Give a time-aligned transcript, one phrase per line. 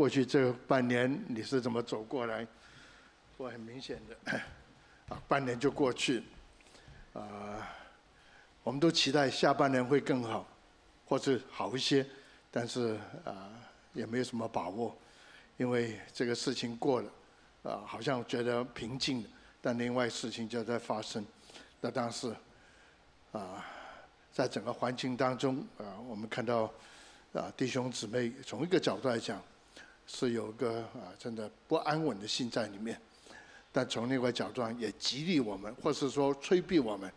[0.00, 2.46] 过去这半年你是怎么走过来？
[3.36, 4.40] 我很明显的，
[5.10, 6.22] 啊，半年就过去，
[7.12, 7.68] 啊，
[8.62, 10.48] 我们都期待下半年会更好，
[11.04, 12.06] 或者好一些，
[12.50, 13.50] 但是啊，
[13.92, 14.96] 也没有什么把握，
[15.58, 17.12] 因为这个事情过了，
[17.64, 19.28] 啊，好像觉得平静了，
[19.60, 21.22] 但另外事情就在发生，
[21.78, 22.34] 那当时，
[23.32, 23.66] 啊，
[24.32, 26.72] 在整个环境当中，啊，我们看到，
[27.34, 29.38] 啊，弟兄姊妹从一个角度来讲，
[30.12, 33.00] 是有个啊，真的不安稳的心在里面。
[33.70, 37.08] 但从另外角度上，也激励我们，或是说催逼我们，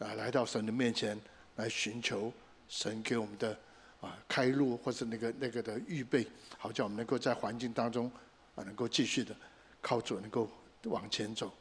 [0.00, 1.18] 啊，来到神的面前
[1.54, 2.32] 来寻求
[2.68, 3.56] 神给我们的
[4.00, 6.26] 啊开路，或是那个那个的预备，
[6.58, 8.10] 好叫我们能够在环境当中
[8.56, 9.34] 啊，能够继续的
[9.80, 10.50] 靠主，能够
[10.82, 11.52] 往前走。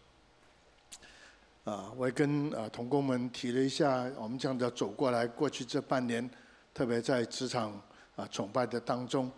[1.63, 6.27] 啊，我也跟啊同工们提了一下，我们这样的走过来，过去这半年，
[6.73, 7.79] 特别在职场
[8.16, 9.32] 啊崇拜的当中，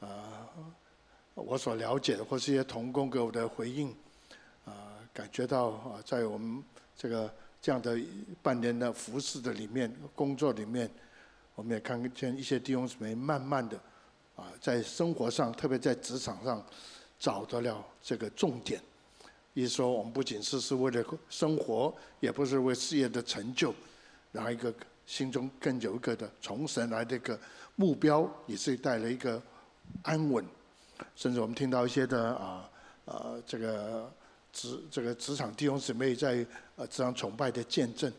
[0.00, 0.48] 啊，
[1.34, 3.94] 我所了解的或是一些同工给我的回应。
[4.64, 6.62] 啊感觉到啊，在我们
[6.96, 7.98] 这个这样的
[8.40, 10.88] 半年的服侍的里面、工作里面，
[11.56, 13.76] 我们也看见一些弟兄姊妹慢慢的
[14.36, 16.64] 啊，在生活上，特别在职场上，
[17.18, 18.80] 找到了这个重点。
[19.54, 23.74] 意思说，我们不仅是是为了生活，也不是为事业的成就，
[24.30, 24.72] 然后一个
[25.04, 27.36] 心中更有一个的从神来的一个
[27.74, 29.42] 目标，也是带来一个
[30.02, 30.44] 安稳。
[31.14, 32.70] 甚至我们听到一些的啊
[33.04, 34.12] 啊这个。
[34.50, 36.44] 职这个职场弟兄姊妹在
[36.74, 38.10] 呃这样崇拜的见证，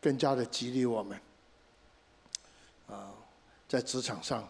[0.00, 1.18] 更加的激励我们。
[2.86, 3.10] 啊，
[3.66, 4.46] 在职场上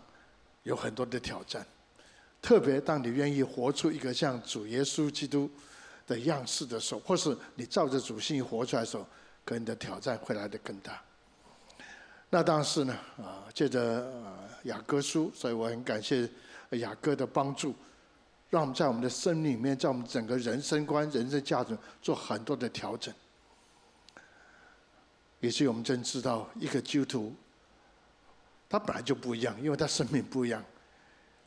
[0.64, 1.64] 有很多的挑战，
[2.42, 5.48] 特别当你愿意活出一个像主耶稣基督
[6.08, 9.06] 的样式的时候，或是你照着主心活出来的时候，
[9.44, 11.00] 可能你的挑战会来得更大。
[12.28, 16.28] 那当时呢，啊，借着啊雅各书，所以我很感谢
[16.70, 17.74] 雅各的帮助。
[18.48, 23.12] 让我们在我们的生命里面，在我们整个人生观、人生价值做很多的调整，
[25.40, 27.34] 也许我们真知道一个基督徒，
[28.68, 30.64] 他本来就不一样，因为他生命不一样，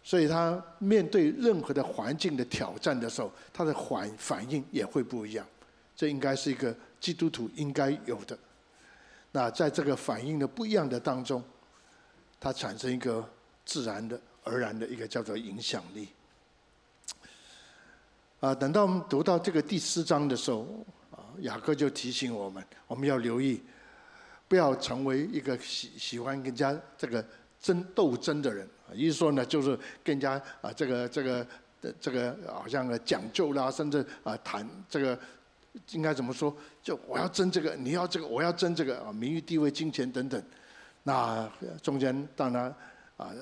[0.04, 5.46] 所以他面对任何的环境的挑战的时候，他的反反应也会不一样。
[5.96, 8.38] 这应该是一个基督徒应该有的。
[9.32, 11.44] 那在这个反应的不一样的当中，
[12.40, 13.28] 它产生一个
[13.64, 16.10] 自然的、而然的一个叫做影响力。
[18.40, 20.66] 啊，等到我们读到这个第四章的时候，
[21.12, 23.62] 啊，雅各就提醒我们，我们要留意，
[24.48, 27.24] 不要成为一个喜喜欢跟人家这个
[27.60, 28.68] 争斗争的人。
[28.94, 31.46] 意思说呢，就是更加啊，这个这个
[32.00, 35.20] 这个好像讲究啦，甚至啊谈这个
[35.92, 36.56] 应该怎么说？
[36.82, 40.42] 就我要争这个，你要这个，我要争这个啊，名誉、地位、金钱等等。
[41.04, 41.50] 那
[41.82, 42.74] 中间当然。
[43.20, 43.36] 啊，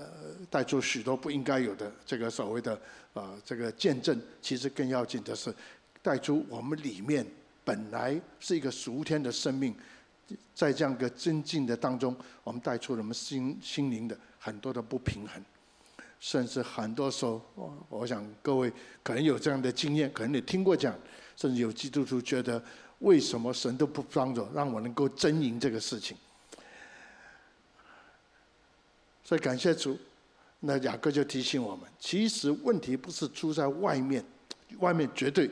[0.49, 2.73] 带出许多不应该有的这个所谓的
[3.13, 5.53] 啊，这个见证，其实更要紧的是，
[6.01, 7.23] 带出我们里面
[7.63, 9.75] 本来是一个熟天的生命，
[10.55, 15.39] 在这样一个增进的当中，我们带出了我们心心灵的很多的不平衡，
[16.19, 17.39] 甚至很多时候，
[17.87, 18.73] 我想各位
[19.03, 20.91] 可能有这样的经验，可能你听过讲，
[21.37, 22.61] 甚至有基督徒觉得，
[22.99, 26.17] 为什么神都不帮助，让我能够争赢这个事情？
[29.23, 29.97] 所以感谢主，
[30.59, 34.25] 那雅各就提醒我们，其实问题不是出在外面，
[34.79, 35.49] 外面绝对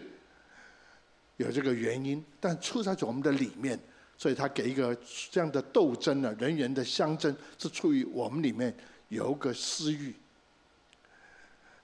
[1.37, 3.79] 有这个原因，但出在我们的里面。
[4.17, 4.97] 所以他给一个
[5.29, 8.73] 这样的斗争呢，人员的相争是出于我们里面
[9.09, 10.15] 有个私欲，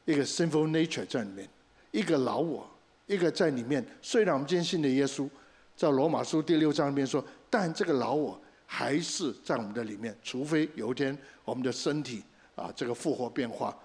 [0.06, 1.50] 一个 sinful nature 在里面，
[1.92, 2.71] 一个老我，
[3.14, 3.86] 一个在里面。
[4.02, 5.30] 虽然我们坚信的耶稣，
[5.76, 8.42] 在罗马书第六章里面说，但这个老我。
[8.74, 12.24] 还是在我们的里面，除非有一天我们的身体
[12.56, 13.78] 啊，这个复活变化，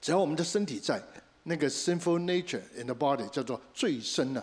[0.00, 0.98] 只要我们的身体在，
[1.42, 4.42] 那个 sinful nature in the body 叫做罪身呢，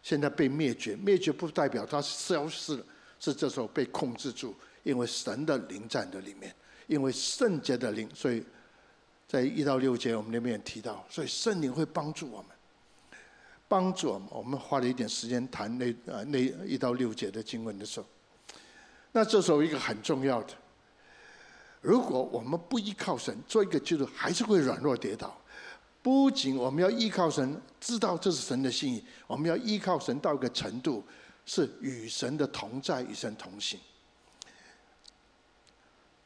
[0.00, 2.84] 现在被灭绝，灭绝不代表它消失了，
[3.18, 4.54] 是这时候被控制住，
[4.84, 6.54] 因为神的灵在的里面，
[6.86, 8.44] 因为圣洁的灵，所以
[9.26, 12.50] 在一到六节我们那边也提到，所以圣灵会帮助我们。
[13.70, 18.06] 帮助我们，我们花了一点时间谈那啊那一到六节的经文的时候。
[19.12, 20.54] 那这时候一个很重要的，
[21.80, 25.40] 如果我们不依靠神，做一个基督徒还是会软弱跌倒。
[26.02, 31.04] 不仅我们要依靠神，知道这是神的心意，我们要依靠神到一个程度，
[31.46, 33.78] 是与神的同在，与神同行。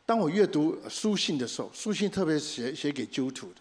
[0.06, 3.61] 当我阅读书信的时候，书信特别写写给基督徒的，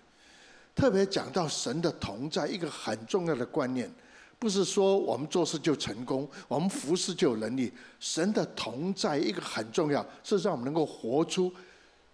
[0.76, 3.92] 特别讲到神的同在，一个很重要的观念。
[4.40, 7.72] 不是说我们做事就成功，我们服侍就有能力。
[8.00, 11.54] 神的同在一个很重要，是让我们能够活出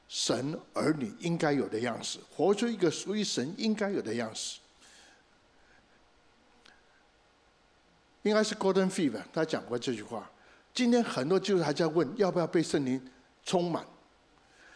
[0.07, 4.59] 神儿女应该有的样式，活出一个属于神应该有的样式。
[8.23, 10.29] 应该是 Gordon Fee 吧，他讲过这句话。
[10.71, 13.01] 今天很多基督徒还在问要不要被圣灵
[13.43, 13.83] 充满。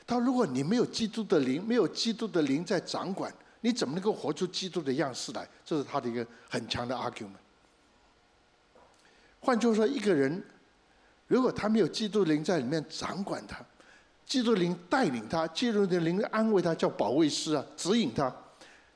[0.07, 3.31] 他：如果你没有基督的灵，没有基督的灵在掌管，
[3.63, 5.47] 你怎么能够活出基督的样式来？
[5.63, 7.31] 这是他的一个很强的 argument。
[9.39, 10.43] 换句话说，一个人
[11.27, 13.65] 如果他没有基督灵在里面掌管他，
[14.25, 18.29] 基督灵带领他，基督的灵安慰他，叫保卫师啊，指引他。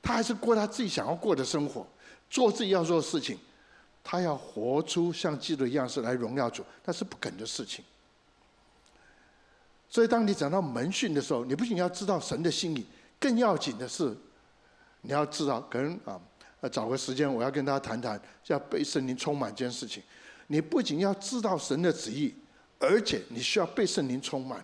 [0.02, 1.88] 他还是过他自己想要过的生活，
[2.30, 3.40] 做自己要做的事情。
[4.04, 7.86] 他要活出像基督的样式来荣耀主，那是不可能的事情。
[9.90, 12.86] 所以，当你讲到门训的时候，你不仅要知道神的心意，
[13.18, 14.14] 更要紧的是，
[15.02, 16.20] 你要知道，可能啊，
[16.72, 20.02] 找个时间，我要跟大家谈谈，要被圣灵充满这件事情。
[20.48, 22.34] 你不仅要知道神的旨意，
[22.80, 24.64] 而且你需要被圣灵充满。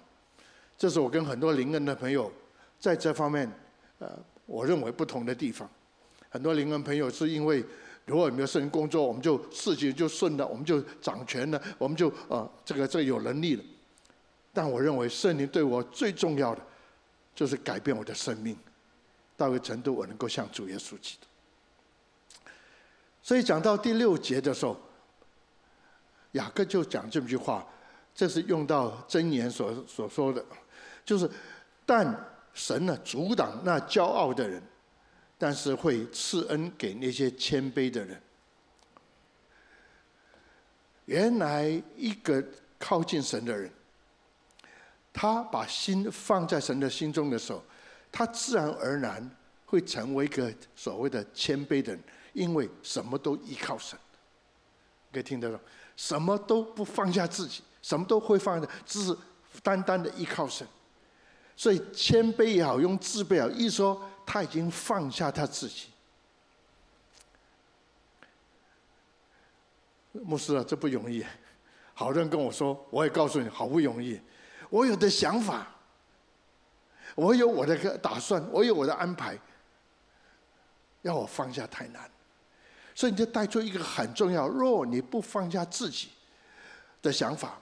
[0.78, 2.32] 这是我跟很多灵恩的朋友
[2.80, 3.50] 在这方面，
[4.00, 4.10] 呃，
[4.46, 5.70] 我认为不同的地方。
[6.30, 7.64] 很多灵恩朋友是因为
[8.06, 13.64] 如果没有圣灵工作，我们就事情就顺了，我们就掌权了，我们就呃这个这个有能力了。
[14.52, 16.62] 但我认为圣灵对我最重要的，
[17.36, 18.58] 就是改变我的生命，
[19.36, 21.28] 到一个程度我能够向主耶稣基督。
[23.22, 24.78] 所以讲到第六节的时候，
[26.34, 27.66] 雅各就讲这么句话，
[28.14, 30.44] 这是用到箴言所所说的。
[31.06, 31.30] 就是，
[31.86, 32.14] 但
[32.54, 34.62] 神呢，阻挡那骄傲的人，
[35.38, 38.22] 但是会赐恩给那些谦卑的人。
[41.06, 42.44] 原来一个
[42.78, 43.72] 靠近神的人，
[45.12, 47.64] 他把心放在神的心中的时候，
[48.14, 49.30] 他自然而然
[49.66, 52.02] 会成为一个所谓的谦卑的人，
[52.32, 54.00] 因为什么都依靠神。
[55.12, 55.60] 可以听得懂？
[55.96, 59.18] 什么都不放下自己，什么都会放下，只是
[59.62, 60.66] 单单的依靠神。
[61.56, 65.88] 所以谦卑也好，用自卑也好，一说他已经放下他自己。
[70.14, 71.26] 牧师啊，这不容易。
[71.96, 74.20] 好多人跟我说，我也告诉你，好不容易。
[74.70, 75.73] 我有的想法，
[77.16, 79.38] 我有我的个打算，我有我的安排，
[81.02, 82.10] 要我放下太难。
[82.96, 86.10] 所以你就带出一个很重要：若你不放下自己
[87.02, 87.58] 的想法。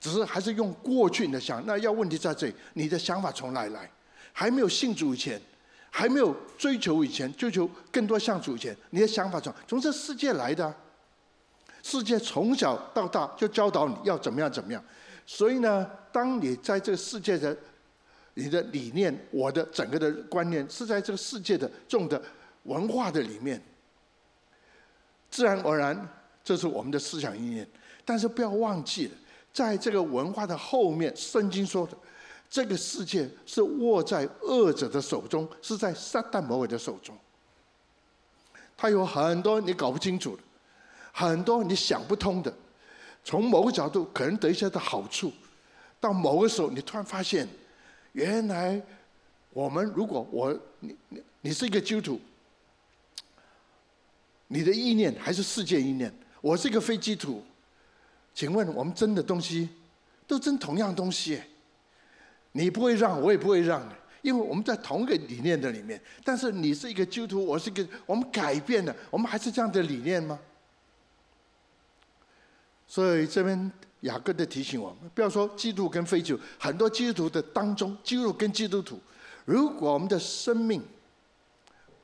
[0.00, 3.90] 只是还是用过去你的想，那要问题在这里，你的想法从哪里来？
[4.32, 5.42] 还没有信主以前，
[5.90, 10.72] 还没有追求以前，追求更多向主以前，你的想法从从这世界来的。
[11.82, 14.80] 世界从小到大就教导你要怎么样怎么样，
[15.26, 17.56] 所以呢，当你在这个世界的
[18.38, 22.22] 你的理念，我的整个的观念是在这个世界的这种的
[22.62, 23.60] 文化的里面，
[25.28, 26.08] 自然而然
[26.44, 27.68] 这是我们的思想意念，
[28.04, 29.12] 但是不要忘记了。
[29.52, 31.96] 在这个文化的后面，圣经说的，
[32.48, 37.18] 这个世界是握在恶者的手中，是在撒旦魔鬼的手中。
[38.76, 40.42] 他有很多你搞不清楚的，
[41.10, 42.54] 很多你想不通的。
[43.24, 45.32] 从某个角度可能得一些的好处，
[45.98, 47.48] 到某个时候你突然发现，
[48.18, 48.82] 原来
[49.50, 52.20] 我们如果我你你你是一个基督徒，
[54.48, 57.40] 你的意念还是世界意念，我是一个非基督。
[58.34, 59.68] 请问我们争的东西，
[60.26, 61.40] 都争同样东西，
[62.52, 63.88] 你不会让，我也不会让，
[64.22, 66.00] 因为我们在同一个理念的里面。
[66.24, 70.36] 但是你是一个基督徒，我是一个，我们改变了，我们还是这样的理念吗？
[72.88, 79.00] 所以这边雅各的提醒我们，不要说基督跟非基督，很多基督徒的当中，基督跟基督徒，
[79.44, 80.82] 如果我们的生命，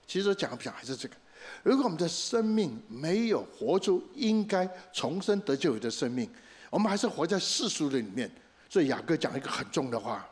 [0.07, 1.15] 其实讲不讲还是这个。
[1.63, 6.29] 如果我们的生命没有活出应该重生得救的生命，
[6.71, 8.31] 我们还是活在世俗的里面。
[8.69, 10.27] 所以雅各讲一个很重的话：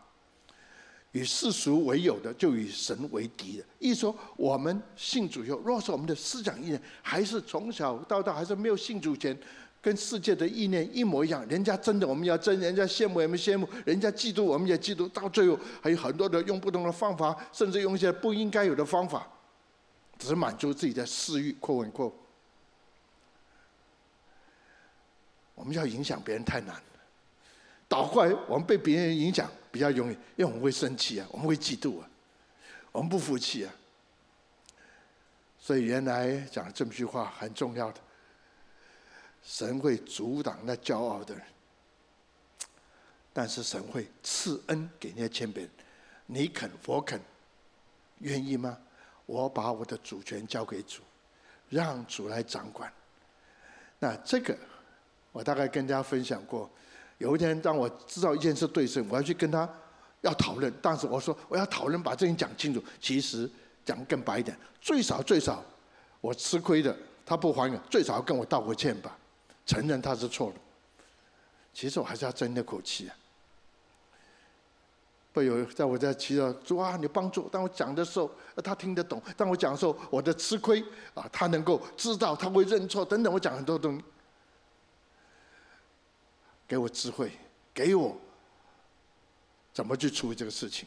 [1.12, 3.64] 与世俗为友的，就与神为敌的。
[3.78, 9.38] 意思说，我们信主以后，若是我们的思想意念还是从小到大还是没有信主前，
[9.82, 19.26] 跟世界的意念一模一样，人家争的我们要争，人家羡慕我们羡慕，人家嫉妒我们也嫉妒，到最后还有很多的用不同的方法，甚至用一些不应该有的方法。
[20.16, 22.14] 只是满足自己的私欲，扩文扩。
[25.56, 26.80] 我们要影响别人太难，
[27.88, 32.08] 倒过来我们被别人影响比较容易，因为我们会生气啊，我们会嫉妒啊，
[32.92, 33.74] 我们不服气啊。
[35.58, 38.00] 所以原来讲这么句话很重要的，
[39.42, 41.44] 神会阻挡那骄傲的人，
[43.32, 45.70] 但是神会赐恩给那些谦卑人。
[46.26, 47.20] 你肯，我肯，
[48.20, 48.78] 愿意吗？
[49.26, 51.02] 我把我的主权交给主，
[51.68, 52.92] 让主来掌管。
[53.98, 54.56] 那这个，
[55.30, 56.70] 我大概跟大家分享过。
[57.18, 59.68] 有一天，当我知道一件事对神，我要去跟他
[60.22, 60.72] 要讨论。
[60.82, 62.82] 但是我说我要讨论，把这件讲清楚。
[63.00, 63.48] 其实
[63.84, 65.64] 讲更白一点，最少最少，
[66.20, 69.16] 我吃亏的，他不还我，最少要跟我道个歉吧，
[69.66, 70.58] 承认他是错的。
[71.72, 73.16] 其实我还是要争那口气啊。
[75.34, 77.48] 会有在我在祈祷主啊，你帮助。
[77.48, 78.30] 当我讲的时候，
[78.62, 83.32] 他听得懂；当我讲的时候，我的吃亏啊，他能够知道，他会认错等等。
[83.32, 84.04] 我讲很多东西，
[86.68, 87.32] 给我智慧，
[87.72, 88.14] 给我
[89.72, 90.86] 怎么去处理这个事情。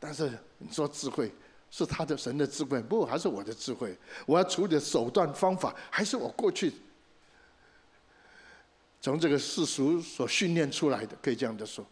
[0.00, 1.30] 但是你说智慧
[1.70, 3.94] 是他的神的智慧，不还是我的智慧？
[4.24, 6.72] 我要处理的手段方法，还是我过去
[9.00, 11.16] 从这个世俗所训练出来的？
[11.22, 11.86] 可以这样的说。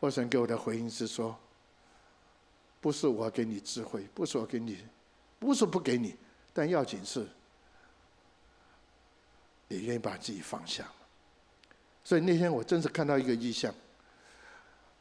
[0.00, 1.34] 我神给我的回应是说
[2.80, 4.84] ：“不是我给你智慧，不是我给你，
[5.38, 6.14] 不是不给你，
[6.52, 7.26] 但要紧是，
[9.68, 10.86] 你愿意把自己放下。
[12.02, 13.74] 所以那天我真是看到一个意象。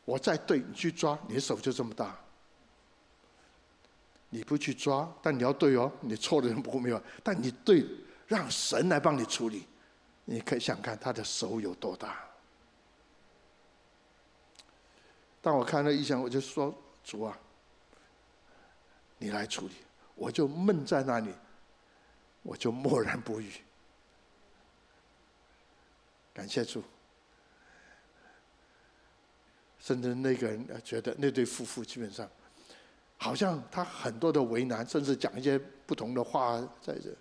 [0.05, 2.17] 我在对你去抓，你的手就这么大。
[4.29, 7.85] 你不去抓，但你要对哦，你错的人不会没有，但你对，
[8.27, 9.67] 让神来帮你处理。
[10.25, 12.23] 你可以想看他的手有多大。”
[15.41, 17.37] 当我看到异象，我就说：“主啊，
[19.17, 19.73] 你来处理。”
[20.15, 21.33] 我就闷在那里，
[22.43, 23.51] 我就默然不语。
[26.33, 26.81] 感谢主。
[29.79, 32.29] 甚至那个人觉得那对夫妇基本上，
[33.17, 37.13] 好像他很多的为难，甚至讲一些不同的话在这。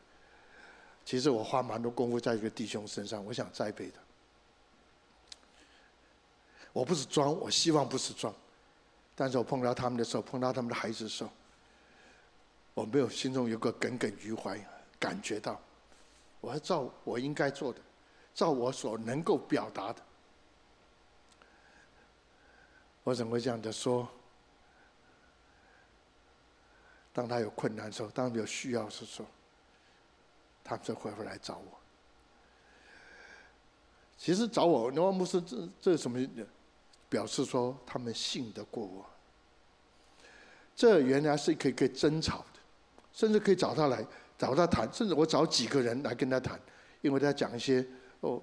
[1.04, 4.00] 其实我花蛮多功夫在一个弟兄身上，我想栽培他。
[6.72, 8.34] 我不是装，我希望不是装，
[9.14, 11.30] 但是我碰到他们的时候，碰到他们的孩子的时候，
[12.72, 14.58] 我没有心中有个耿耿于怀，
[14.98, 15.60] 感觉到，
[16.40, 17.80] 我要照我应该做的，
[18.32, 20.02] 照我所能够表达的，
[23.02, 24.08] 我怎么会这样的说？
[27.12, 29.28] 当他有困难的时候，当他有需要的时候，
[30.72, 31.78] 他们就会回来找我。
[34.16, 36.18] 其实找我，罗牧师这这什么？
[37.08, 39.04] 表示说他们信得过我，
[40.74, 42.58] 这原来是可以可以争吵的，
[43.12, 44.02] 甚至可以找他来
[44.38, 46.58] 找他谈，甚至我找几个人来跟他谈，
[47.02, 47.86] 因为他讲一些
[48.20, 48.40] 哦，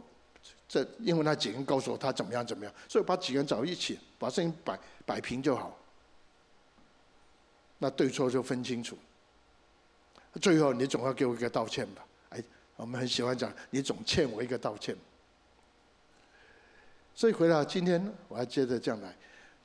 [0.68, 5.76] 这因为那几个人告诉我他怎么样怎么样，所以把几个人找一起，把事情摆摆平就好，
[7.80, 8.96] 那对错就分清楚，
[10.40, 12.06] 最后你总要给我一个道歉吧？
[12.80, 14.96] 我们很喜欢讲，你总欠我一个道歉。
[17.14, 19.14] 所以回到今天，我还接着这样来，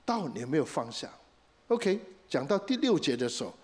[0.04, 1.08] 道你有没有放下
[1.68, 2.00] ，OK？
[2.28, 3.54] 讲到第六节的时候，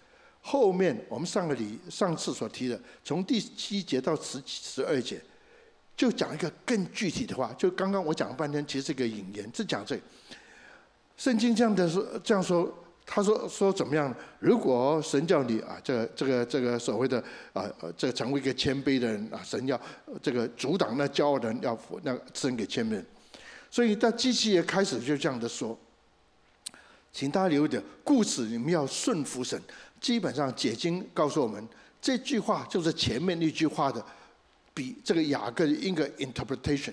[0.40, 5.20] 后面我们上个礼上次所提的，从第七节到十十二节，
[5.96, 7.52] 就讲一个更具体的话。
[7.54, 10.02] 就刚刚我讲了半天，其实是一个引言，只讲这个。
[11.16, 12.72] 圣经这样的说，这样说，
[13.12, 14.14] 他说说怎么样？
[14.38, 17.20] 如果神叫你啊，这个这个这个所谓的
[17.52, 19.78] 啊，这个成为一个谦卑的人啊，神要
[20.22, 23.06] 这个阻挡那骄傲的人，要那赐给谦卑人。
[23.68, 25.76] 所以在基七节开始就这样的说，
[27.12, 29.60] 请大家留意点，故事你们要顺服神。
[30.00, 31.68] 基本上解经告诉我们，
[32.00, 34.00] 这句话就是前面那句话的，
[34.72, 36.92] 比这个雅各的一个 interpretation。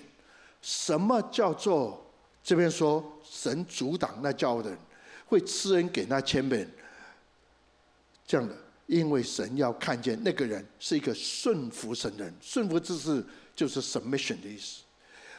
[0.60, 2.04] 什么叫做
[2.42, 4.78] 这边说神阻挡那骄傲的人，
[5.28, 6.70] 会赐恩给那谦卑人？
[8.26, 8.54] 这样的，
[8.86, 14.82] 因为神要看见那个人是一个顺服神的人，顺服之是就是 submission 的意思。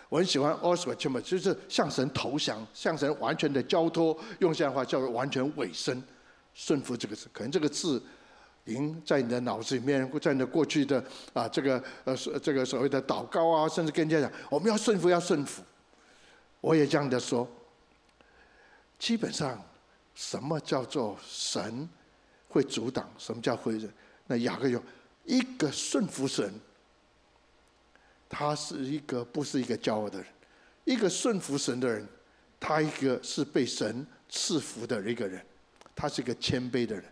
[0.09, 4.17] 我很喜欢 Oswald Chambers，就是向神投降，向神完全的交托。
[4.39, 6.03] 用现在话叫做完全委身、
[6.53, 8.01] 顺服这个字，可能这个字
[8.65, 11.03] 已经在你的脑子里面，在你的过去的
[11.33, 15.61] 啊这个呃这个所谓的祷告啊，甚至跟人家讲，我们要顺服，要顺服。
[16.61, 17.47] 我也这样的说。
[18.97, 19.63] 基本上，
[20.19, 21.87] 什么叫做神
[22.49, 23.09] 会阻挡？
[23.17, 23.79] 什么叫会？
[24.27, 24.83] 那雅各有
[25.23, 26.53] 一个顺服神。
[28.27, 30.27] 他是一个不是一个骄傲的人，
[30.83, 32.05] 一个顺服神的人，
[32.59, 35.43] 他一个是被神赐福的一个人，
[35.95, 37.05] 他是一个谦卑的人。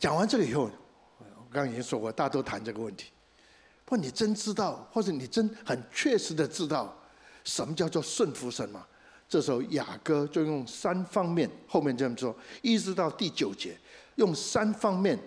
[0.00, 0.70] 讲完这个以后，
[1.18, 3.10] 我刚刚已经说过，大家都谈这个问题。
[3.84, 6.98] 不你真知道，或者你真很确实的知道，
[7.44, 8.86] 什么叫做顺服神吗？
[9.28, 13.76] 这时候雅各就用三方面，后面这么说，一直到第九节，
[14.16, 15.18] 用三方面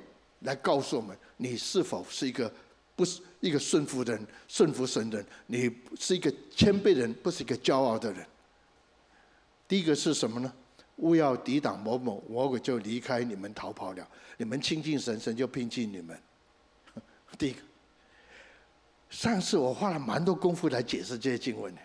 [0.42, 2.52] 来告诉我们，你是否是一个。
[2.94, 8.24] 不是一个顺服的人，顺服神的人，你是一个谦卑人，不是一个骄傲的人。
[9.68, 10.54] 第一个是什么呢？
[10.98, 14.08] 勿要抵挡某某，魔鬼就离开你们逃跑了。
[14.38, 16.22] 你们亲近神，神就亲近你们。
[17.40, 17.60] 第一个，
[19.10, 21.82] 上次我花了蛮多功夫来解释这些经文的。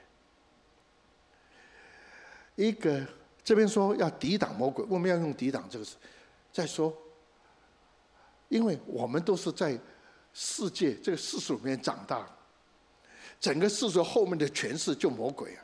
[2.56, 3.06] 一个
[3.44, 5.96] 这边说要抵挡魔鬼，我们要用抵挡这个词。
[6.52, 6.92] 再说，
[8.48, 9.78] 因为我们都是在
[10.32, 12.26] 世界这个世俗里面长大，
[13.38, 15.62] 整个世俗后面的权势就魔鬼啊。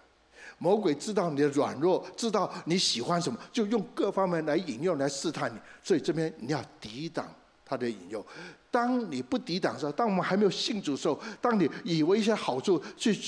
[0.58, 5.58] 魔鬼知道你的软弱，知道你喜欢什么，就用各方面来引诱、来试探你。
[5.82, 7.34] 所以这边你要抵挡
[7.64, 8.24] 他的引诱。
[8.70, 13.18] 当你不抵挡的时候，当我们还没有信主的时候，当你以为一些好处去。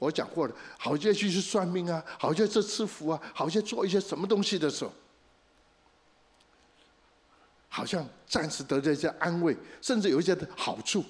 [0.00, 4.90] 我讲过了，好些去去算命啊，好些去吃福啊，好些做一些什么东西的时候，
[7.68, 11.04] 好像暂时得到一些安慰，甚至有一些好处，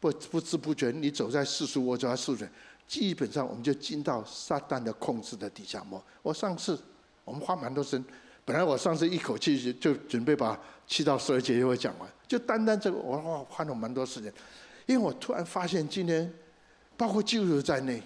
[0.00, 2.46] 不不知不觉你走在世俗，我走在世俗，
[2.88, 5.84] 基本上我们就进到撒旦的控制的底下。
[5.90, 6.80] 我我上次
[7.26, 8.04] 我们花蛮多时间，
[8.42, 14.32] 本来我上次一口气就就准备把七到十二节又会讲完，就单单这个我花花了蛮多时间，
[14.86, 16.32] 因为我突然发现今天。
[16.98, 18.02] 包括基督徒在内，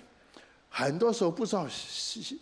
[0.68, 1.66] 很多时候不知道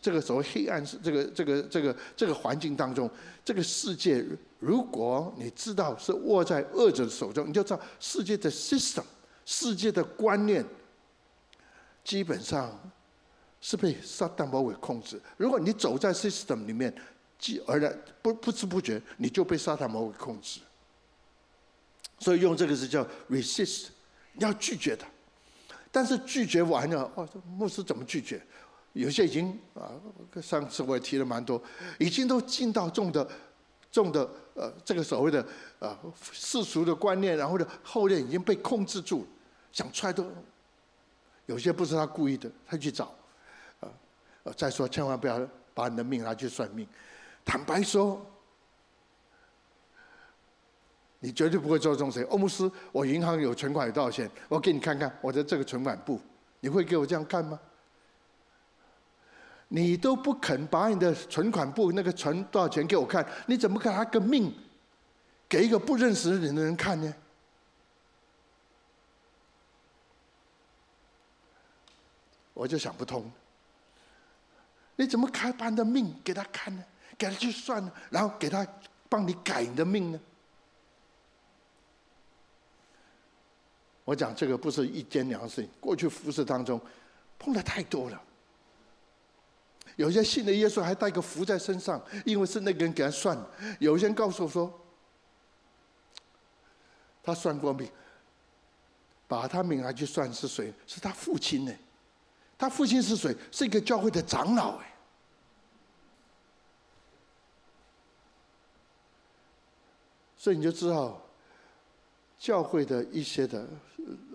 [0.03, 3.09] 这个所谓黑暗是这个这个这个这个环境当中，
[3.45, 4.25] 这个世界，
[4.59, 9.05] 如果你知道是握在恶者手中，你就知道世界的 system、
[9.47, 10.65] 世界的观念，
[12.03, 12.77] 基本上
[13.61, 15.21] 是被撒旦魔鬼控制。
[15.37, 16.93] 如果你走在 system 里面，
[17.39, 17.89] 继而来
[18.21, 20.61] 不不知不觉你就被撒旦魔鬼控制。
[22.19, 23.87] 所以用这个字叫 resist，
[24.33, 25.07] 你要拒绝它。
[25.91, 28.41] 但是拒绝完了，哦，牧师怎么拒绝？
[28.93, 29.93] 有些已经啊，
[30.43, 31.61] 上次我也提了蛮多，
[31.99, 33.29] 已经都进到重的、
[33.93, 35.45] 重的呃，这个所谓的
[35.79, 35.97] 呃
[36.33, 39.27] 世俗的观念，然后呢，后面已经被控制住，
[39.73, 40.27] 想出来都，
[41.47, 43.15] 有些不是他故意的，他去找，
[43.81, 45.41] 呃，再说千万不要
[45.75, 46.87] 把你的命拿去算命，
[47.45, 48.25] 坦白说。
[51.21, 52.23] 你绝对不会做这种事。
[52.25, 54.29] 欧姆斯，我银行有存款有多少钱？
[54.49, 56.21] 我给你看看我的这个存款簿，
[56.61, 57.61] 你会给我这样看吗？
[59.69, 64.53] 你都不肯把你的存款簿那个存多少钱给我看，你怎么可能拿个命
[65.49, 67.15] 给一个不认识的人的人看呢？
[72.53, 73.31] 我就想不通，
[74.97, 76.85] 你怎么开把你的命给他看呢？
[77.17, 77.93] 给他去算呢？
[78.11, 78.67] 然后给他
[79.09, 80.21] 帮你改你的命呢？
[84.05, 86.81] 我讲这个不是一件两事，过去服侍当中
[87.39, 88.21] 碰的太多了。
[89.97, 93.39] 有些信的耶稣还带个符在身上，因为是那个人给他算。
[93.79, 94.73] 有些人告诉我说，
[97.23, 97.89] 他算过命，
[99.29, 100.73] 把他命拿去算是谁？
[100.87, 101.73] 是他父亲呢？
[102.59, 103.37] 他父亲是谁？
[103.53, 104.95] 是一个教会的长老哎。
[110.37, 111.21] 所以你就知道。
[112.39, 113.69] 教会的一些的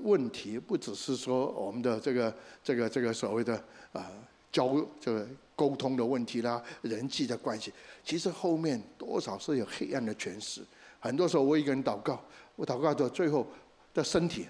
[0.02, 3.56] 问题，不只是说我们的这个这个这个所谓的
[3.94, 4.12] 啊
[4.52, 7.74] 交这个沟通的问题啦，人际的关系，
[8.04, 10.62] 其实后面多少是有黑暗的权势。
[11.00, 12.24] 很多时候我一个人祷告，
[12.56, 13.46] 我祷告到最后
[13.94, 14.48] 的身体，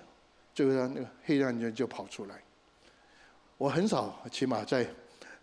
[0.54, 2.42] 最后那个黑暗人就跑出来。
[3.58, 4.88] 我很少，起码在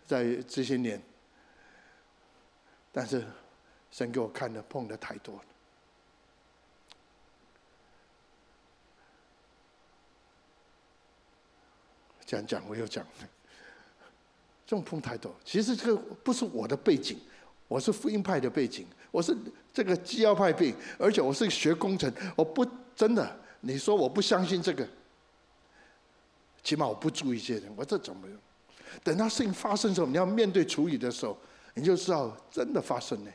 [0.05, 1.01] 在这些年，
[2.91, 3.23] 但是
[3.91, 5.43] 神给我看的碰的太多了。
[12.33, 13.05] 讲讲我又讲，
[14.65, 15.33] 这种碰太多。
[15.45, 17.17] 其实这个不是我的背景，
[17.67, 19.35] 我是福音派的背景，我是
[19.71, 22.65] 这个基要派背景，而且我是学工程，我不
[22.95, 23.39] 真的。
[23.61, 24.87] 你说我不相信这个，
[26.63, 28.37] 起码我不注意这些人，我这怎么用？
[29.03, 31.37] 等到事情发生的时候，你要面对处理的时候，
[31.75, 33.31] 你就知道真的发生了。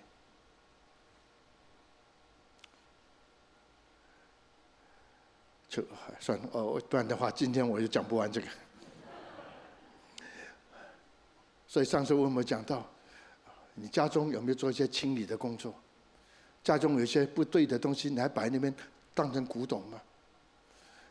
[5.69, 5.83] 就
[6.19, 8.47] 算了哦，不然的话，今天我就讲不完这个。
[11.69, 12.85] 所以上次我们讲到，
[13.75, 15.75] 你家中有没有做一些清理的工作？
[16.65, 18.75] 家中有些不对的东西，你还摆那边
[19.15, 20.01] 当成古董吗？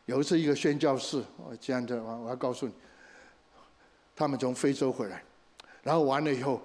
[0.06, 2.74] 有一次一个宣教士，我这样的，我我要告诉你，
[4.16, 5.22] 他们从非洲回来，
[5.82, 6.60] 然后完了以后，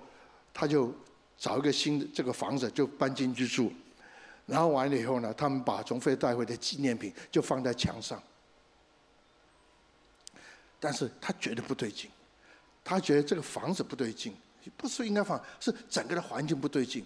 [0.53, 0.91] 他就
[1.37, 3.71] 找一个新的这个房子就搬进去住，
[4.47, 8.21] 然后完了以后呢，他们把从非洲带回的纪念品就放在墙上，
[10.79, 12.09] 但是他觉得不对劲。
[12.83, 14.33] 他觉得这个房子不对劲，
[14.75, 17.05] 不是应该放，是整个的环境不对劲。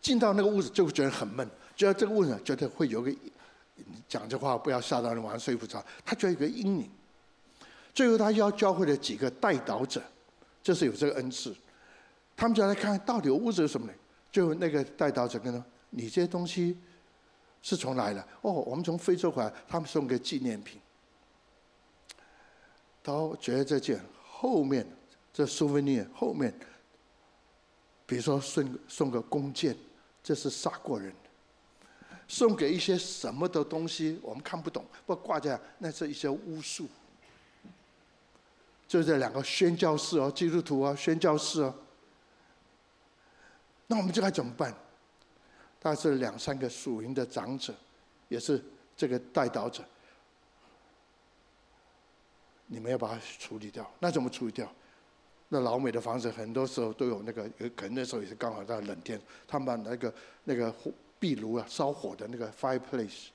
[0.00, 3.12] 进到那个屋子就会觉得很闷，觉得这个屋子觉得会有个
[4.08, 5.84] 讲这话不要吓到人，晚上睡不着。
[6.04, 6.90] 他觉得有个阴影。
[7.92, 10.00] 最后他要教会了几个代祷者，
[10.62, 11.52] 就是有这个恩赐，
[12.36, 13.92] 他们就来看到底屋子有什么呢？
[14.30, 16.78] 就那个代祷者跟他说：“你这些东西
[17.62, 18.20] 是从哪来的？
[18.42, 20.80] 哦，我们从非洲回来，他们送个纪念品。”
[23.02, 24.86] 都觉得这件后面。
[25.36, 26.50] 这 souvenir 后面
[28.06, 29.76] 比如说送送个弓箭，
[30.22, 36.88] 这是杀过人的；送给一些什么的东西，我们看不懂，不挂在那是一些巫术。
[38.88, 41.74] 就这两个宣教士哦，基督徒啊，宣教士哦。
[43.88, 44.74] 那我们就该怎么办？
[45.78, 47.74] 他是两三个属灵的长者，
[48.28, 48.64] 也是
[48.96, 49.84] 这个代祷者。
[52.68, 54.72] 你们要把它处理掉，那怎么处理掉？
[55.48, 60.74] 那老美的房子很多时候都有那个，可能那时候也是刚好在冷天，他们把那个那个
[61.18, 63.28] 壁炉啊，烧火的那个 fireplace。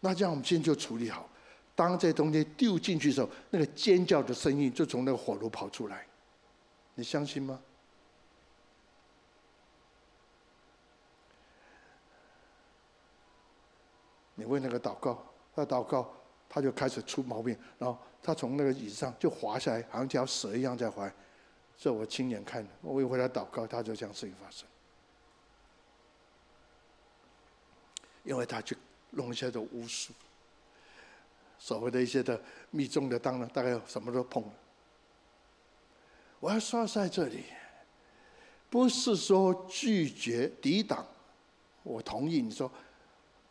[0.00, 1.28] 那这样我们先就处理好，
[1.74, 6.06] 当这东西丢进去的时候，那个尖叫的声音就从那个火炉跑出来，
[6.94, 7.60] 你相信吗？
[14.34, 15.22] 你为那个祷告，
[15.54, 16.10] 那祷告，
[16.52, 21.08] 他就开始出毛病，然后他从那个椅子上就滑下来，好像条蛇一样在滑。
[21.78, 24.68] 这我亲眼看的，我一回来祷告，他就这样事情发生。
[28.24, 28.76] 因为他去
[29.10, 30.12] 弄一些的巫术，
[31.56, 32.38] 所谓的一些的
[32.70, 34.52] 密宗的，当然大概什么都碰了。
[36.40, 37.44] 我要说在这里，
[38.68, 41.06] 不是说拒绝抵挡，
[41.84, 42.68] 我同意你说。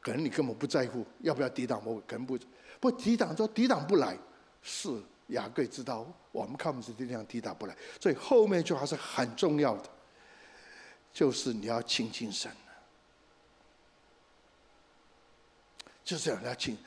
[0.01, 2.39] 可能你根本不在乎要不要抵挡我，可能不
[2.79, 4.17] 不抵挡，说抵挡不来，
[4.61, 4.89] 是
[5.27, 9.89] 雅各知道我们看不见的力量抵挡不来，所以后面一句话是很重要的，
[11.11, 12.51] 就是你要亲近神，
[16.03, 16.77] 就是这样要亲。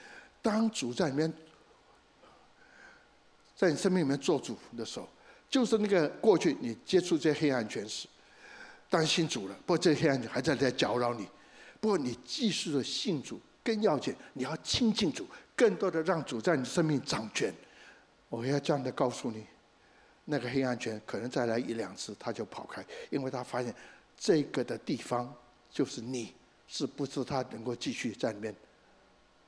[0.41, 1.33] 当主在里面，
[3.55, 5.09] 在你生命里面做主的时候，
[5.49, 8.09] 就是那个过去你接触这些黑暗权势，
[8.91, 11.29] 当信主了，不过这些黑暗还在在搅扰你。
[11.81, 17.53] 不过你继续的信主更要紧，你要亲近主，更多的让主在你生命掌权。
[18.29, 19.47] 我要这样的告诉你，
[20.25, 23.75] 那个黑暗权可能再来一两次，他就跑开，因为他发现
[24.17, 25.35] 这个的地方
[25.71, 26.35] 就是你，
[26.67, 28.55] 是不是他能够继续在里面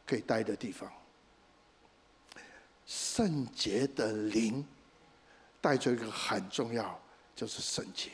[0.06, 0.92] 可以待的地方？
[2.86, 4.62] 圣洁的灵
[5.62, 7.00] 带着一个很重要，
[7.34, 8.10] 就是圣洁。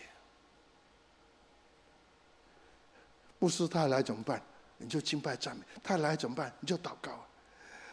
[3.40, 4.40] 不是他来怎么办？
[4.76, 5.64] 你就敬拜赞美。
[5.82, 6.52] 他来怎么办？
[6.60, 7.26] 你就祷告。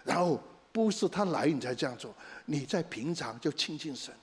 [0.08, 0.42] 然后
[0.72, 2.16] 不是他来你才这样做，
[2.46, 4.14] 你在平常就亲近神。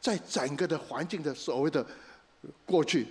[0.00, 1.86] 在整个的环境的所谓的
[2.64, 3.06] 过去，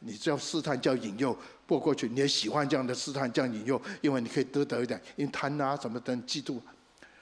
[0.00, 6.60] 你只要试探叫引诱，过过去你也喜欢这样的试探这样引诱，因为你可以得得一点，因贪啊什么等嫉妒。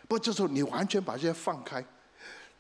[0.08, 1.82] 不这时候你完全把这些放开，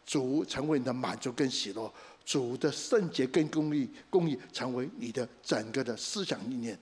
[0.06, 1.92] 主成为你的满足跟喜乐。
[2.24, 6.78] 主的圣洁跟公义，公义成为你的整个的思想意念。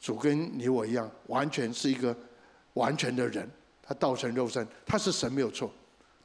[0.00, 2.16] 主跟你我一样，完全是一个
[2.74, 3.48] 完全的人。
[3.82, 5.72] 他道成肉身，他是神没有错，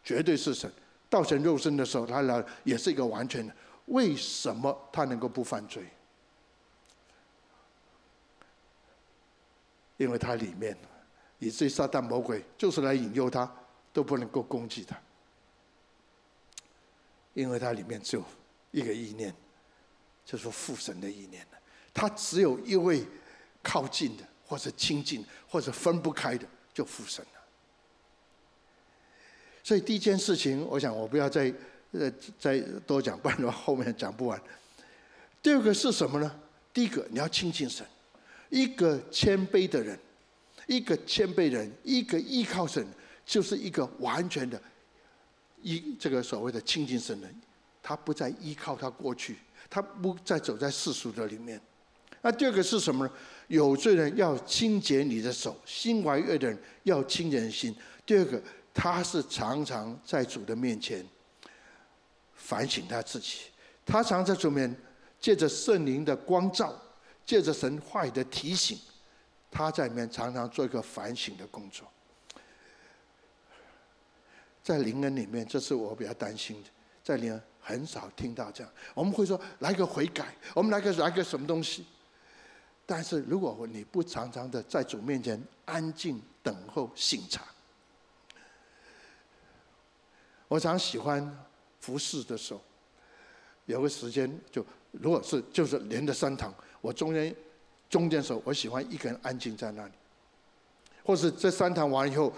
[0.03, 0.71] 绝对是神。
[1.09, 3.55] 道成肉身的时候，他来也是一个完全的。
[3.85, 5.83] 为什么他能够不犯罪？
[9.97, 10.77] 因为他里面，
[11.39, 13.49] 以至于撒旦魔鬼就是来引诱他，
[13.93, 14.99] 都不能够攻击他。
[17.33, 18.23] 因为它里面只有
[18.71, 19.33] 一个意念，
[20.25, 21.47] 就是父神的意念。
[21.93, 23.05] 他只有一位
[23.63, 27.41] 靠近的，或者亲近，或者分不开的，就附身了。
[29.63, 31.51] 所以第一件事情，我想我不要再
[31.93, 34.39] 呃再多讲，不然的话后面讲不完。
[35.41, 36.39] 第二个是什么呢？
[36.73, 37.85] 第一个你要亲近神，
[38.49, 39.97] 一个谦卑的人，
[40.67, 42.85] 一个谦卑人，一个依靠神，
[43.25, 44.61] 就是一个完全的。
[45.61, 47.41] 依这个所谓的亲近神人，
[47.81, 49.37] 他不再依靠他过去，
[49.69, 51.61] 他不再走在世俗的里面。
[52.21, 53.13] 那第二个是什么呢？
[53.47, 57.75] 有罪人要清洁你的手，心怀恶的人要清洁心。
[58.05, 58.41] 第二个，
[58.73, 61.05] 他是常常在主的面前
[62.35, 63.41] 反省他自己，
[63.85, 64.75] 他常在主面
[65.19, 66.73] 借着圣灵的光照，
[67.25, 68.77] 借着神话语的提醒，
[69.51, 71.87] 他在里面常常做一个反省的工作。
[74.63, 76.69] 在灵恩里面，这是我比较担心的。
[77.03, 81.85] 在灵恩很少听到这样，我们会说来个悔改，我们来个来个什么东西。
[82.85, 87.41] 但是如果你不常常的在主面前安静等候省察，
[90.47, 91.45] 我常喜欢
[91.79, 92.61] 服侍的时候，
[93.65, 97.35] 有个时间就如果是就是连着三堂，我中间
[97.89, 99.93] 中间时候，我喜欢一个人安静在那里，
[101.03, 102.33] 或是这三堂完以后。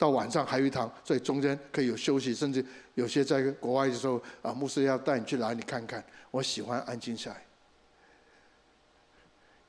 [0.00, 6.02] 到晚上还有一堂，所以中间可以有休息，甚至有些在国外的时候，啊，牧师要带你去哪里看看。
[6.30, 7.44] 我喜欢安静下来，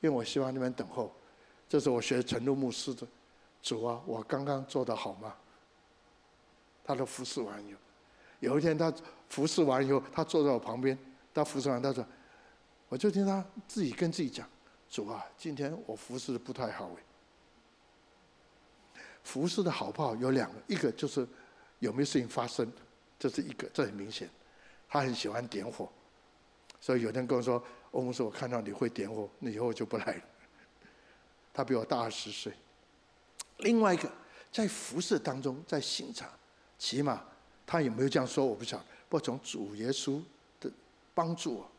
[0.02, 1.10] 因为我希望那边等候。
[1.68, 3.06] 这是我学陈露牧师的，
[3.62, 5.34] 主啊，我刚刚做的好吗？
[6.84, 7.78] 他都服侍完以后，
[8.40, 8.92] 有一天他
[9.30, 10.98] 服侍完以后，他坐在我旁边，
[11.32, 12.04] 他服侍完他说，
[12.90, 14.46] 我就听他自己跟自己讲，
[14.90, 17.02] 主啊，今天我服侍的不太好哎。
[19.22, 21.26] 服侍的好不好有两个，一个就是
[21.78, 22.70] 有没有事情发生，
[23.18, 24.28] 这是一个，这很明显。
[24.90, 25.88] 他很喜欢点火，
[26.80, 30.22] 所以有人跟我说：“欧牧师，我看到你会点火，那以后就不来了。
[31.54, 32.52] ”他比我大二十岁。
[33.58, 34.10] 另外一个，
[34.50, 36.28] 在服侍当中，在省察，
[36.78, 37.22] 起码
[37.66, 38.84] 他有没有这样说我不晓得。
[39.08, 40.20] 不过从主耶稣
[40.58, 40.70] 的
[41.14, 41.70] 帮助我，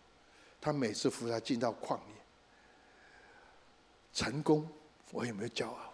[0.61, 2.15] 他每次服侍他进到旷野，
[4.13, 4.67] 成功，
[5.11, 5.93] 我有没有骄傲？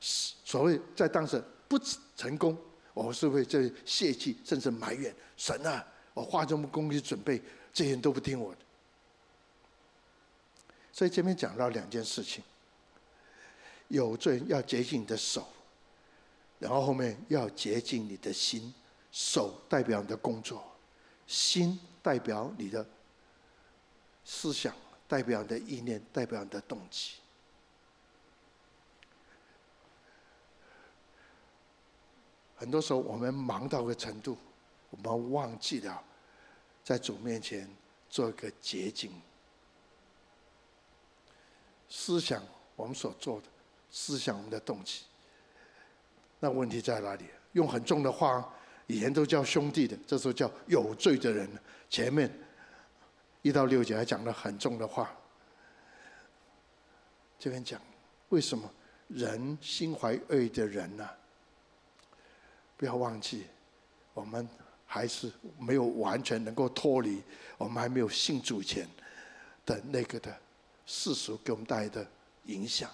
[0.00, 1.78] 所谓在当时不
[2.16, 2.58] 成功，
[2.92, 5.86] 我是会这泄气，甚至埋怨神啊！
[6.12, 7.40] 我花这么功力准备，
[7.72, 8.63] 这些人都不听我的。
[10.94, 12.40] 所以这边讲到两件事情：
[13.88, 15.44] 有罪要洁净你的手，
[16.60, 18.72] 然后后面要洁净你的心。
[19.10, 20.64] 手代表你的工作，
[21.26, 22.84] 心代表你的
[24.24, 24.72] 思想，
[25.08, 27.14] 代表你的意念，代表你的动机。
[32.54, 34.38] 很多时候，我们忙到个程度。
[34.90, 36.00] 我们忘记了
[36.84, 37.68] 在主面前
[38.08, 39.10] 做一个洁净。
[41.96, 42.42] 思想
[42.74, 43.46] 我们所做的，
[43.88, 45.02] 思想我们的动机。
[46.40, 47.24] 那问题在哪里？
[47.52, 48.52] 用很重的话，
[48.88, 51.48] 以前都叫兄弟的，这时候叫有罪的人。
[51.88, 52.28] 前面
[53.42, 55.14] 一到六节还讲了很重的话。
[57.38, 57.80] 这边讲
[58.30, 58.68] 为什么
[59.06, 61.08] 人心怀恶意的人呢？
[62.76, 63.46] 不要忘记
[64.14, 64.48] 我们。
[64.86, 67.20] 还是没有完全能够脱离
[67.58, 68.86] 我们还没有信主前
[69.66, 70.32] 的那个的
[70.86, 72.06] 世俗给我们带来的
[72.44, 72.90] 影响。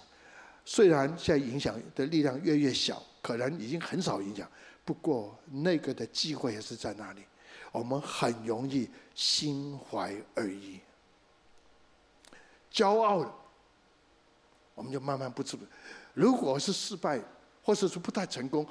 [0.63, 4.49] 虽然现在影响的力量越来越小，可能已经很少影响，
[4.85, 7.23] 不过那个的机会也是在那里。
[7.71, 10.79] 我们很容易心怀恶意，
[12.71, 13.33] 骄傲了，
[14.75, 15.57] 我们就慢慢不知。
[16.13, 17.21] 如果是失败，
[17.63, 18.67] 或者是不太成功。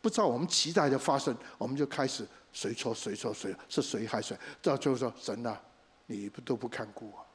[0.00, 5.60] 不知道我们期待的发生，我们就开始谁错谁错谁是谁害谁，到最后说神啊，
[6.06, 7.26] 你不都不看顾我？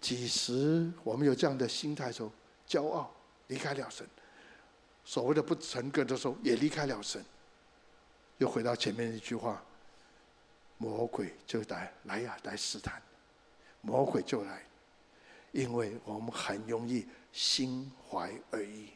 [0.00, 2.32] 几时我们有这样的心态时候，
[2.68, 3.12] 骄傲
[3.48, 4.06] 离开了神，
[5.04, 7.24] 所谓的不成功的时候也离开了神，
[8.38, 9.62] 又回到前面一句话：
[10.76, 13.02] 魔鬼就来来呀，来试探，
[13.80, 14.62] 魔鬼就来，
[15.52, 18.90] 因为我们很容易心怀恶意。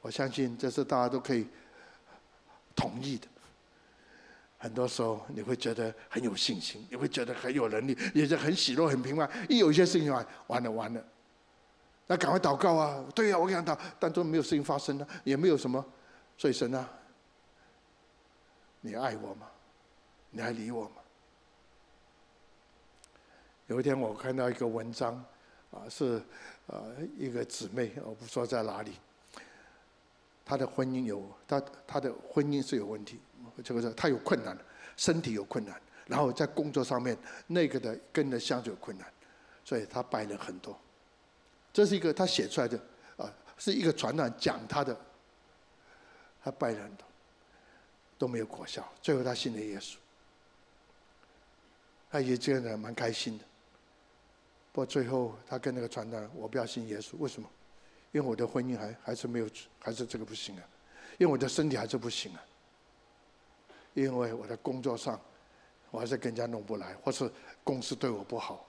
[0.00, 1.48] 我相信这是大家都可以
[2.76, 3.26] 同意的。
[4.66, 9.30] 很多时候你会觉得很有信心，你会觉得很有能力，也是很喜乐、很平安。
[9.48, 11.00] 一有一些事情完，完了完了，
[12.08, 13.04] 那赶快祷告啊！
[13.14, 15.84] 对呀、我跟你祷，但都没有事情发生呢，也没有什么。
[16.36, 16.90] 所以神啊，
[18.80, 19.48] 你爱我吗？
[20.30, 20.96] 你还理我吗？
[23.68, 25.14] 有一天我看到一个文章，
[25.70, 26.20] 啊，是
[26.66, 28.94] 呃一个姊妹，我不说在哪里。
[30.44, 33.20] 她的婚姻有她她的婚姻是有问题，
[33.62, 34.56] 这个是他有困难，
[34.96, 37.16] 身体有困难，然后在工作上面
[37.46, 39.06] 那个的跟人相处有困难，
[39.64, 40.78] 所以他拜了很多。
[41.72, 42.78] 这是一个他写出来的
[43.16, 44.98] 啊，是一个传单讲他的，
[46.42, 47.06] 他拜了很多
[48.18, 49.96] 都没有果效，最后他信了耶稣，
[52.10, 53.44] 他也这样的蛮开心的。
[54.72, 57.48] 不过最后他跟那个传单，我不要信耶稣，为什么？
[58.12, 60.62] 因为我的婚姻还还是没有，还是这个不行啊！
[61.18, 62.42] 因为我的身体还是不行啊！
[64.02, 65.18] 因为我的工作上，
[65.90, 67.30] 我还是更加弄不来，或是
[67.64, 68.66] 公司对我不好。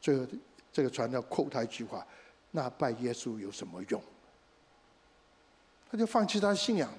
[0.00, 0.26] 最后，
[0.72, 2.06] 这个传道扣他一句话
[2.52, 4.00] ：“那拜耶稣有什么用？”
[5.90, 6.98] 他就放弃他信仰了。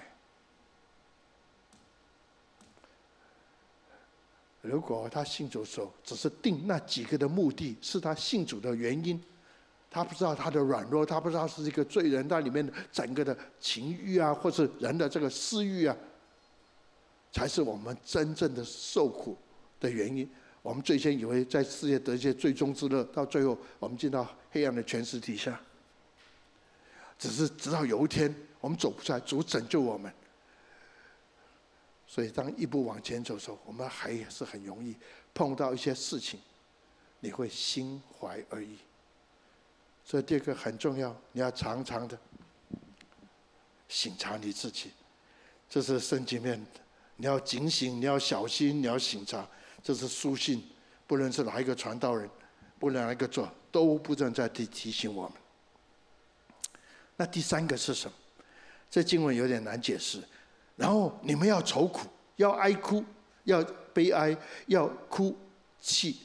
[4.61, 9.21] 如果他信主的时候，只是定那几个的目的，是他信主的原因。
[9.89, 15.95] 他不知道他的软弱，他不知道是一个罪人，那里面整个的情欲啊，或是人的这个私欲啊，
[17.33, 19.35] 才是我们真正的受苦
[19.81, 20.29] 的原因。
[20.61, 25.59] 我们最先以为在世界得一些最终之乐，到最后我们进到黑暗的权势底下。
[27.19, 30.13] 只是直到有一天我们走不出来，主拯救我们。
[32.05, 34.95] 所以当一步往前走的时候，我们还是很容易
[35.33, 36.39] 碰到一些事情，
[37.19, 38.77] 你会心怀而已。
[40.05, 42.17] 所以第二个很重要，你要常常的
[43.87, 44.91] 省察你自己，
[45.69, 46.63] 这是圣经面，
[47.23, 49.47] 你要警醒，你要小心，你要省察。
[49.81, 50.61] 这是书信，
[51.07, 52.29] 不论是哪一个传道人，
[52.77, 55.31] 不论哪一个做，都不能再提提醒我们。
[57.15, 58.13] 那第三个是什么？
[58.91, 60.21] 这经文有点难解释。
[60.75, 63.01] 然后你们要愁苦，要哀哭，
[63.45, 65.33] 要悲哀，要哭
[65.79, 66.17] 泣，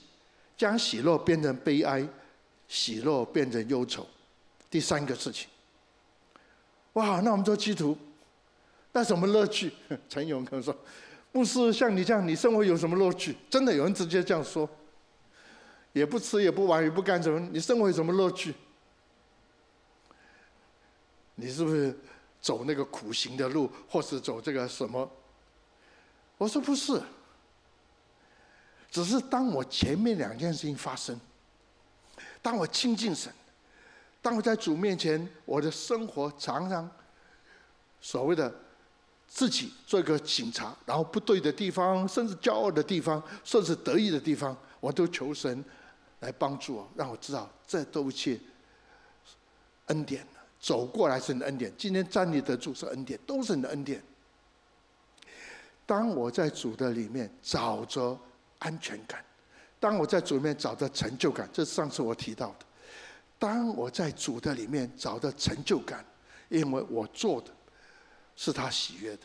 [0.56, 2.04] 将喜乐变成悲哀，
[2.66, 4.04] 喜乐变成忧愁。
[4.68, 5.48] 第三个事情，
[6.94, 8.00] 哇，那我们做基督徒，
[8.98, 9.72] 那什么乐趣？
[10.11, 10.76] 陈勇可能说，
[11.30, 13.37] 牧师像你这样，你生活有什么乐趣？
[13.48, 14.68] 真的有人直接这样说，
[15.92, 18.52] 也不吃也不玩也不干什么，你生活有什么乐趣？
[21.37, 21.96] 你是不是
[22.40, 25.08] 走那个苦行的路，或是走这个什么？
[26.37, 27.00] 我说不是，
[28.90, 31.20] 只是当我前面两件事情发生，
[32.42, 33.32] 当我亲近神，
[34.20, 36.90] 当我在主面前，我的生活常常
[38.00, 38.52] 所谓的
[39.28, 45.62] 自己做一个警察，然后不对的地方，甚至骄傲的地方，甚至得意的地方，我都求神
[46.20, 48.40] 来帮助我，让我知道这都一切
[49.86, 50.26] 恩典。
[50.58, 54.02] 走过来是你的恩典，今天站立得住是恩典，都是你的恩典。
[55.86, 58.18] 当我在主的里面找着
[58.58, 59.24] 安全感，
[59.78, 62.66] 当我在主里面找着成就感，这是上次我提到的。
[63.38, 66.04] 当我在主的里面找着成就感，
[66.48, 67.52] 因为我做的
[68.40, 69.22] 是他喜悦的，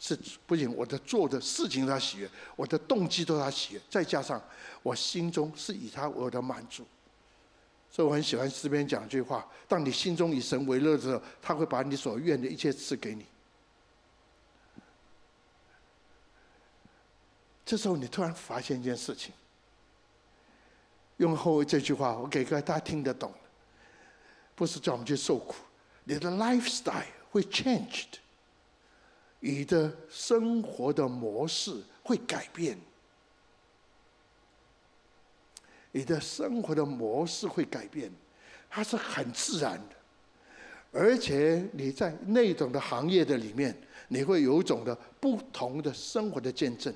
[0.00, 4.42] 是不仅我的做的事情他喜悦，我的动机都他喜悦，再加上
[4.82, 6.84] 我心中是以他我的满足。
[7.92, 13.24] 所以我很喜欢诗篇讲一句话：当你心中以神为乐的时候，他会把你所愿的一切赐给你。
[17.64, 19.32] 这时候你突然发现一件事情，
[21.18, 23.32] 用后面这句话，我给个大家听得懂，
[24.56, 25.54] 不是叫我们去受苦，
[26.02, 28.18] 你的 lifestyle 会 changed，
[29.44, 32.78] 你的生活的模式会改变。
[35.92, 38.10] 你的生活的模式会改变，
[38.70, 39.94] 它是很自然的，
[40.98, 43.76] 而且你在那种的行业的里面，
[44.08, 46.92] 你会有一种的不同的生活的见证。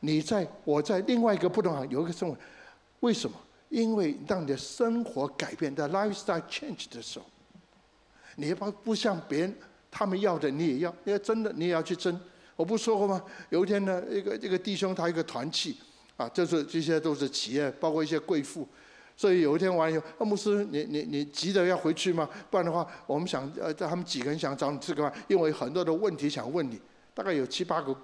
[0.00, 2.36] 你在我在另外一个不同行业有一个生活，
[2.98, 3.40] 为什么？
[3.68, 7.24] 因为当你的生活改变的 lifestyle change 的时候，
[8.34, 9.56] 你不不像别人
[9.96, 12.20] 他们要的你也要，你要真的你也要去争。
[12.54, 13.22] 我不说过吗？
[13.48, 15.76] 有一天呢，一个一个弟兄他一个团契。
[16.18, 18.66] 啊，就是这些都是企业，包括一些贵妇，
[19.14, 22.26] 所以有一天晚上，啊，牧师，你你你急着要回去吗？
[22.50, 26.80] 不然的话，我们想呃，他们几个人想找你吃个饭，因为很多的问题想问你，
[27.12, 27.94] 大概有七八个，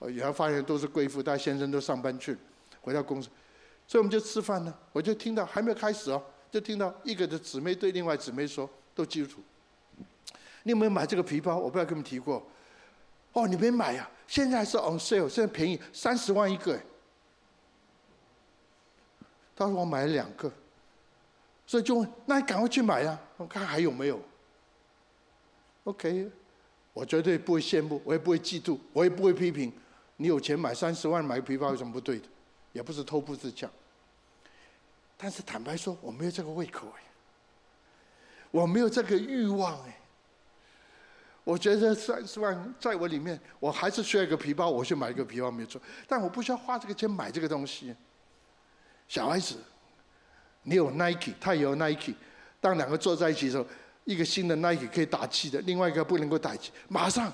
[0.00, 2.38] 呃，然后发现都是贵妇，但先生都上班去了，
[2.80, 3.28] 回到公司，
[3.86, 9.40] 所以我们就吃饭呢，我就听到还没有开始哦，就听到一个的姊妹对另外姊妹说，都基督徒，
[10.66, 11.56] 你有没有买这个皮包？
[11.56, 12.44] 我不知道跟你们提过，
[13.34, 14.10] 哦，你没买呀？
[14.26, 16.82] 现在是 on sale，现在便宜三十万一个哎。
[19.54, 20.52] 他说我买了两个，
[21.68, 23.16] 所以就问，那你赶快去买呀！
[23.36, 24.20] 我看还有没有。
[25.84, 26.28] OK，
[26.92, 29.72] 我绝对不会羡慕，我也不会嫉妒，我也不会批评。
[30.16, 32.26] 你有钱买三十万买个皮包有什么不对的？
[32.72, 33.70] 也不是偷步自降。
[35.16, 37.02] 但是坦白说，我没有这个胃口哎，
[38.50, 40.00] 我没有这个欲望哎。
[41.46, 45.80] 我觉得三十万在我里面，我还是需要一个皮包，我去买一个皮包没错。
[46.08, 47.94] 但我不需要花这个钱买这个东西。
[49.06, 49.54] 小孩子，
[50.64, 52.14] 你有 Nike，他也有 Nike。
[52.60, 53.64] 当两个坐在一起的时候，
[54.02, 56.72] 一个新的 Nike 可以打气的，另外一个不能够打气。
[56.88, 57.32] 马上，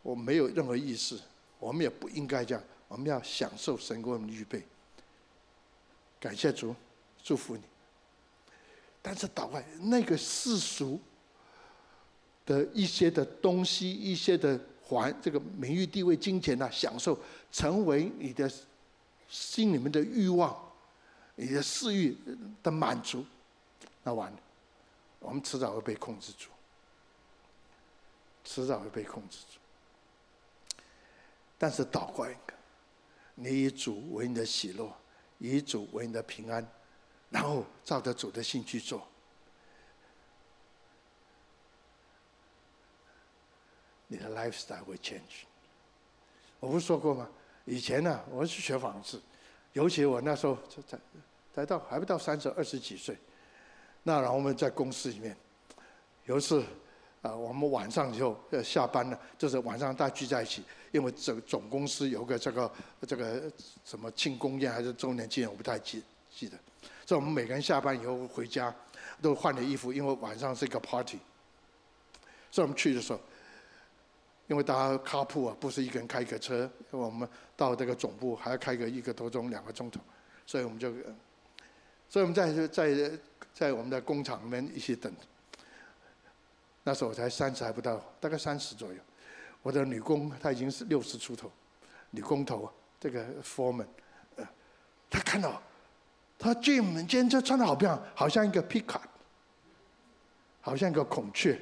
[0.00, 1.20] 我没有任何意思，
[1.58, 2.64] 我们也不应该这样。
[2.88, 4.66] 我们要享受神给我们的预备。
[6.18, 6.74] 感谢主，
[7.22, 7.62] 祝福你。
[9.02, 11.00] 但是岛外那个世俗
[12.44, 14.60] 的一些的东西，一些的。
[14.90, 17.16] 还这个名誉、地位、金钱呐、享受
[17.52, 18.52] 成为你的
[19.28, 20.52] 心里面的欲望，
[21.36, 22.18] 你的私欲
[22.60, 23.24] 的满足，
[24.02, 24.38] 那完了，
[25.20, 26.48] 我们迟早会被控制住，
[28.42, 30.82] 迟早会被控制住。
[31.56, 32.36] 但是倒过来，
[33.36, 34.92] 你以主为你的喜乐，
[35.38, 36.68] 以主为你的平安，
[37.30, 39.06] 然后照着主的心去做。
[44.06, 45.44] 你的 lifestyle 会 change。
[46.58, 47.28] 我不是说过吗？
[47.64, 49.20] 以前呢、我是学纺织，
[49.72, 50.98] 尤其我那时候才才
[51.54, 53.16] 才到还不到三十，二十几岁。
[54.02, 55.36] 那然后我们在公司里面，
[56.24, 56.64] 有一次
[57.22, 62.72] 啊，我们晚上就下班了，就是晚上大家聚在一起，因为整总公司有个这个
[63.06, 63.52] 这个
[63.84, 66.58] 什么庆功宴还是周年纪念，我不太记记得。
[67.10, 68.72] 所以我们每个人下班以后回家
[69.20, 71.18] 都换了衣服，因为晚上是一个 party。
[72.52, 73.20] 所以我们去的时候。
[74.46, 80.00] 因为大家卡铺啊，不是一个人开一个车，因为我们到这个总部还要开个一个多钟、两个钟头，
[80.46, 80.92] 所以我们就
[82.08, 83.18] 所以我们在在
[83.52, 85.12] 在我们的工厂里面一起等。
[86.84, 88.98] 那时候我才三十还不到，大概三十左右。
[89.62, 91.50] 我的女工她已经是六十出头，
[92.10, 93.86] 女工头这个 foreman，
[94.36, 94.48] 呃，
[95.08, 95.62] 她看到，
[96.40, 99.02] 他 Jim 今天这穿的好漂亮，好像一个 peacock，
[100.62, 101.60] 好像一个孔雀。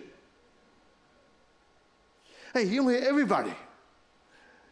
[2.53, 3.51] 哎，因为 everybody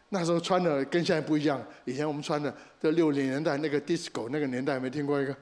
[0.07, 2.49] 那时候穿的跟现在不一样，以前我们穿的
[2.79, 5.35] 在六零年代那个 disco 那个年代没听过一个，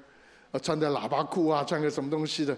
[0.50, 2.58] 呃，穿的喇叭裤啊，穿个什么东西的。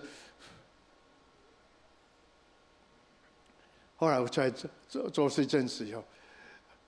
[3.97, 6.01] 后来我在做做做一阵子以后，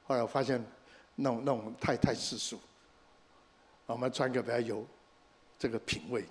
[0.08, 0.64] 后来我发现
[1.16, 2.58] 那种那种太太世俗，
[3.86, 4.88] 我们穿个比较有
[5.60, 6.26] 这个品味。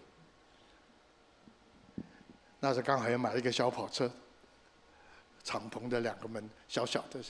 [2.58, 4.10] 那时刚好也买了一个小跑车，
[5.44, 7.20] 敞篷的两个门，小小的。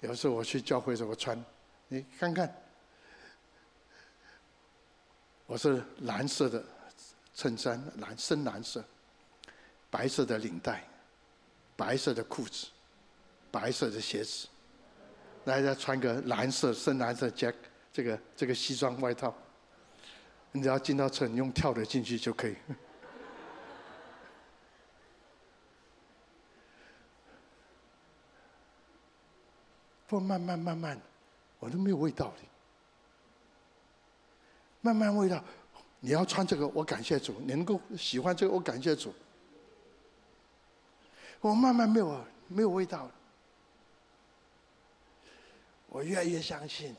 [0.00, 1.42] 有时候我去教会的时候，穿，
[1.86, 2.52] 你看看，
[5.46, 6.64] 我是蓝色的
[7.34, 8.82] 衬衫，蓝深蓝色。
[9.90, 10.82] 白色的领带，
[11.76, 12.66] 白色的裤子，
[13.52, 14.48] 白色的鞋子，
[15.44, 17.54] 来再穿个蓝色深蓝色 jack
[17.94, 19.32] 这个这个西装外套，
[20.50, 22.56] 你只要进到车，你用跳的进去就可以。
[30.08, 31.00] 不慢慢慢慢，
[31.60, 32.38] 我都没有味道的。
[34.80, 35.40] 慢慢味道，
[36.00, 39.14] 你要穿这个，我感谢主；你能够喜欢这个，我感谢主。
[41.40, 43.12] 我慢慢没有没有味道了。
[45.88, 46.96] 我越来越相信，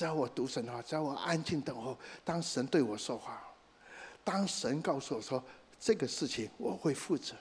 [0.00, 1.94] 只要我读神的话，只要我安静等候，
[2.24, 3.44] 当神对我说话，
[4.24, 5.44] 当神告诉我说
[5.78, 7.34] 这个事情我会负责，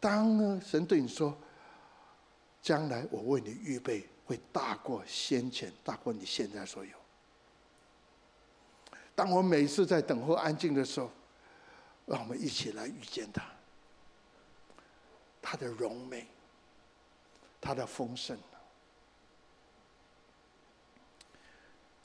[0.00, 1.32] 当神对你说，
[2.60, 6.90] 将来我为你预备会大过先前，大过你现在所有。
[9.14, 11.08] 当我每次在等候安静的时候，
[12.06, 13.44] 让我们一起来遇见他。
[15.40, 16.26] 他的荣美，
[17.60, 18.36] 他的丰盛，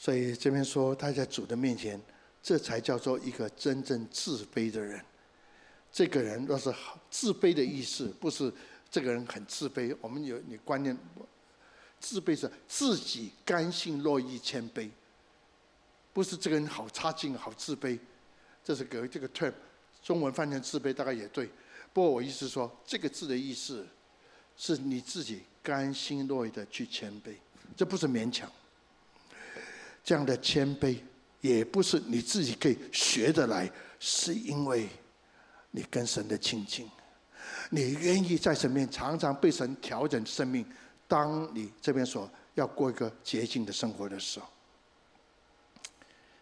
[0.04, 1.98] 所以这边说他在主的面前，
[2.42, 5.02] 这才叫做一个真正自卑的人。
[5.94, 6.70] 这个人若是
[7.10, 8.52] 自卑的意思，不是
[8.92, 9.96] 这个人很自卑。
[10.02, 10.94] 我们有你观念，
[12.02, 14.90] 自卑是自己甘心乐意谦卑，
[16.12, 17.98] 不是这个人好差劲、好自卑。
[18.62, 19.54] 这是个这个 term，
[20.04, 21.50] 中文翻成自卑大概也对。
[21.94, 23.88] 不过我意思说，这个字的意思
[24.58, 27.36] 是你自己甘心乐意的去谦卑，
[27.78, 28.52] 这不是勉强。
[30.04, 30.98] 这样的谦卑
[31.42, 34.90] 也不是你自己可以学得来，是因为
[35.72, 36.90] 你跟神的亲近，
[37.70, 40.66] 你愿意在神面常常被神调整生命。
[41.08, 44.48] 当你这边说要过一个洁净的生活的时候，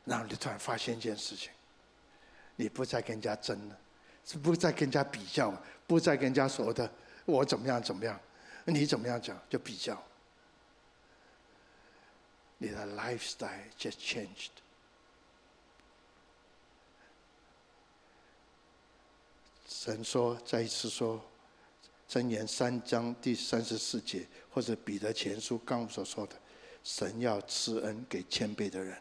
[0.05, 1.51] 然后你突然发现一件事情，
[2.55, 3.78] 你不再跟人家争了。
[4.24, 5.51] 是不再跟人家比较，
[5.88, 6.89] 不再跟人家说的
[7.26, 8.18] 我怎么样怎么样，
[8.66, 10.01] 你怎么样讲就比较。
[12.62, 14.51] 你的 lifestyle just changed。
[19.68, 21.20] 神说，再一次说，
[22.07, 26.36] 箴言三章第三十四节，或者彼得前书刚所说的，
[26.84, 28.95] 神要赐恩给谦卑的人，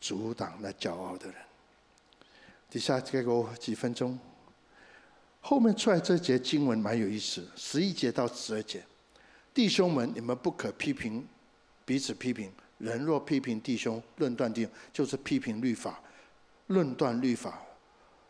[0.00, 1.34] 阻挡那骄傲的人。
[2.70, 4.16] 底下给我几分钟，
[5.40, 8.84] 后面出来这节经文蛮有意思，十一节到十二节，
[9.52, 11.26] 弟兄们，你们不可批评，
[11.84, 12.52] 彼此批评。
[12.78, 16.00] 人若批评弟兄，论断弟兄，就是批评律法，
[16.66, 17.62] 论断律法。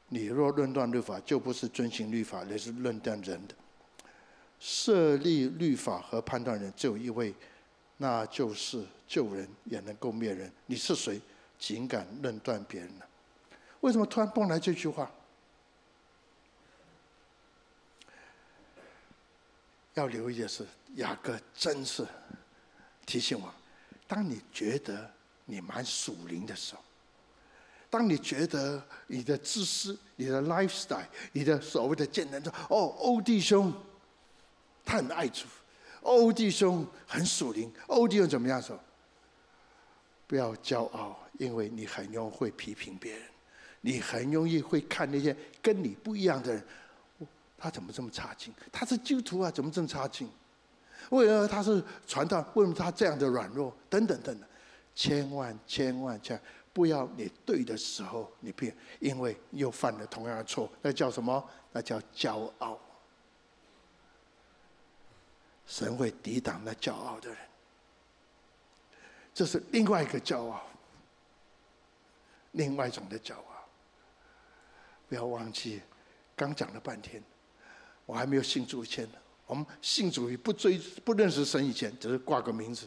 [0.08, 3.54] 你若论断律法，就不是遵行律法，而是论断人的。
[4.60, 7.34] 设立律法和判断人只有一位，
[7.96, 10.50] 那就是救人也能够灭人。
[10.66, 11.20] 你是谁，
[11.58, 13.04] 竟敢论断别人呢？
[13.80, 15.10] 为什么突然蹦来这句话？
[19.94, 22.06] 要留意的是，雅各真是
[23.06, 23.52] 提醒我：
[24.06, 25.10] 当你觉得
[25.44, 26.80] 你蛮属灵的时候，
[27.90, 33.72] 当你觉得你的知识、你的 lifestyle、你的所谓的见证说，哦，欧弟兄
[34.84, 35.46] 他很爱主，
[36.02, 38.78] 欧弟兄很属灵，欧弟兄怎么样说？
[40.26, 43.22] 不要骄傲，因为你很容易会批评别人。
[43.82, 46.64] 你很容易会看那些跟你不一样的人，
[47.58, 48.52] 他怎么这么差劲？
[48.72, 50.26] 他是基督徒啊，怎么这么差劲？
[51.14, 52.44] 为何他是传道？
[52.54, 53.74] 为什么他这样的软弱？
[53.88, 54.48] 等等等等，
[54.94, 61.48] 千万千万千万不要你对的时候你变，因为又犯了同样的错，那叫什么？
[61.72, 62.78] 那叫骄傲。
[65.66, 67.38] 神会抵挡那骄傲的人，
[69.32, 70.62] 这是另外一个骄傲。
[72.52, 73.68] 另外一种的骄傲。
[75.08, 75.80] 不要忘记，
[76.36, 77.22] 刚讲了半天，
[78.04, 79.18] 我还没有信主以前呢。
[79.46, 82.86] 我们信主于不追不认识神以前，只是挂个名字。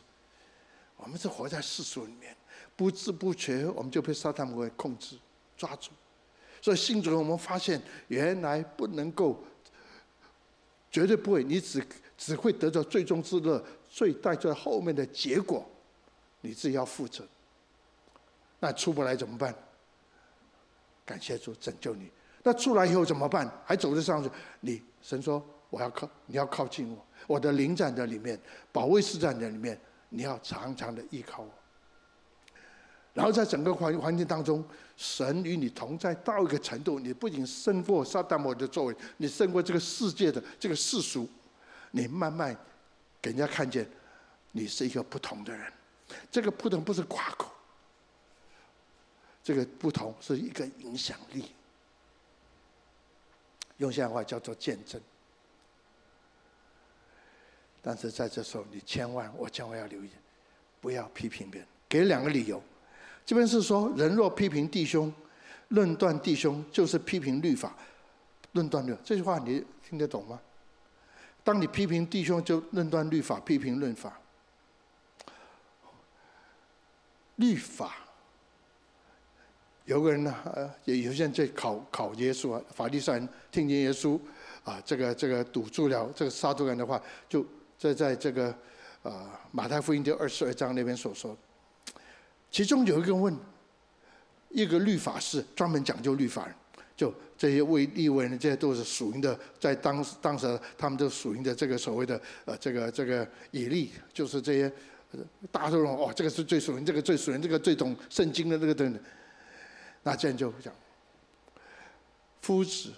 [0.95, 2.35] 我们是活在世俗里面，
[2.75, 5.15] 不知不觉我们就被撒旦魔鬼控制、
[5.55, 5.91] 抓住。
[6.59, 9.43] 所以信主，我们发现原来不能够，
[10.89, 11.85] 绝对不会，你只
[12.17, 15.63] 只会得到最终之乐，最带着后面的结果，
[16.41, 17.23] 你自己要负责。
[18.59, 19.53] 那出不来怎么办？
[21.05, 22.09] 感谢主拯救你。
[22.41, 23.47] 那出来以后怎么办？
[23.63, 24.29] 还走得上去？
[24.61, 25.47] 你神说。
[25.69, 28.39] 我要靠，你要靠近我，我的灵在里面，
[28.71, 31.49] 保卫师在里面，你要常常的依靠我。
[33.13, 34.63] 然后在整个环环境当中，
[34.95, 41.27] 神与你同在到一个程度，你不仅胜过撒旦魔的作为，你胜过这个世界的这个世俗，
[41.91, 42.55] 你慢慢
[43.21, 43.89] 给人家看见，
[44.51, 45.73] 你是一个不同的人。
[46.31, 47.51] 这个不同不是夸口，
[49.43, 51.51] 这个不同是一个影响力，
[53.77, 55.01] 用现在话叫做见证。
[57.87, 60.09] 但是在这时候，你千万，我千万要留意，
[60.81, 61.69] 不要批评别人。
[61.87, 62.61] 给两个理由，
[63.25, 65.09] 这边是说，人若批评弟兄，
[65.69, 67.73] 论断弟兄，就是批评律法，
[68.51, 68.93] 论断律。
[69.05, 70.37] 这句话你听得懂吗？
[71.45, 74.19] 当你批评弟兄，就论断律法，批评论法。
[77.37, 77.95] 律法，
[79.85, 84.19] 有个人呢，呃，也有些人在考考耶稣啊，法利赛人听见耶稣
[84.65, 87.45] 啊，这个这个堵住了这个撒都该人的话，就。
[87.77, 88.53] 这在这个
[89.03, 91.37] 啊马太福音第二十二章那边所说，
[92.49, 93.37] 其中有一个问，
[94.49, 96.55] 一个律法师专门讲究律法人，
[96.95, 104.71] 就这些为利未人，这些都是属灵的，在当当时他们都属灵的这个所谓的呃这个这个以利，就是这些
[105.51, 109.01] 大家都认为哦，这个是最属灵，这个最属灵，这个最懂圣经的这个等等，
[110.01, 110.73] 那这样就讲，
[112.41, 112.91] 夫子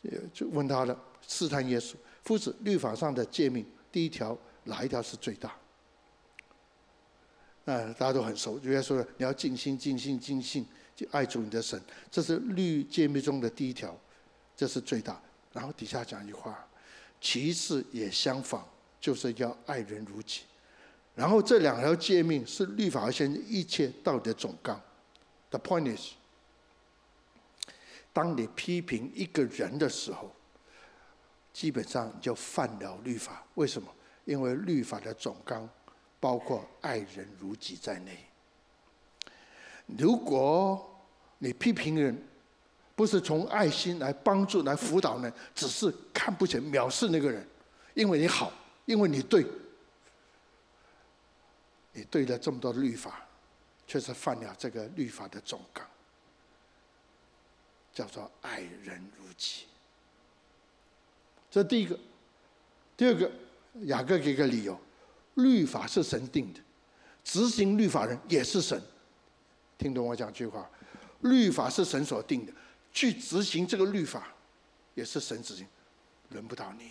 [0.00, 0.98] 也就问他了，
[1.28, 1.94] 试探耶稣，
[2.24, 3.66] 夫子律法上的诫命。
[3.96, 5.56] 第一条哪一条是最大？
[7.64, 11.80] 那大家都很熟，就要说你要尽心、尽心、尽性，就爱主你的神，
[12.10, 13.98] 这是律诫命中的第一条，
[14.54, 15.18] 这是最大。
[15.54, 16.68] 然后底下讲一句话，
[17.22, 18.68] 其次也相仿，
[19.00, 20.42] 就是要爱人如己。
[21.14, 24.78] 然后这两条诫命是律法和先知一切道德总纲。
[25.48, 26.10] The point is，
[28.12, 30.35] 当你批评一个人的时候。
[31.56, 33.88] 基本上就犯了律法，为什么？
[34.26, 35.66] 因为律法的总纲
[36.20, 38.26] 包括爱人如己在内。
[39.86, 41.02] 如果
[41.38, 42.22] 你批评人，
[42.94, 47.48] 不是从爱心来帮助、来辅导人，只是看不起、藐视那个人，
[47.94, 48.52] 因为你好，
[48.84, 49.46] 因为你对，
[51.94, 53.26] 你对了这么多律法，
[53.86, 55.82] 却是犯了这个律法的总纲，
[57.94, 59.64] 叫做爱人如己。
[61.56, 61.98] 这第一个，
[62.98, 63.32] 第二个，
[63.84, 64.78] 雅各给个理由：
[65.36, 66.60] 律法是神定的，
[67.24, 68.78] 执行律法人也是神。
[69.78, 70.68] 听懂我讲句话？
[71.20, 72.52] 律法是神所定的，
[72.92, 74.28] 去执行这个律法
[74.92, 75.66] 也是神执行，
[76.28, 76.90] 轮不到你，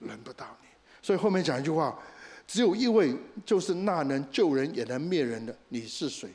[0.00, 0.66] 轮不到你。
[1.00, 1.96] 所以后面讲一句话：
[2.48, 3.14] 只有一位，
[3.46, 6.28] 就是那能救人也能灭人的，你是谁？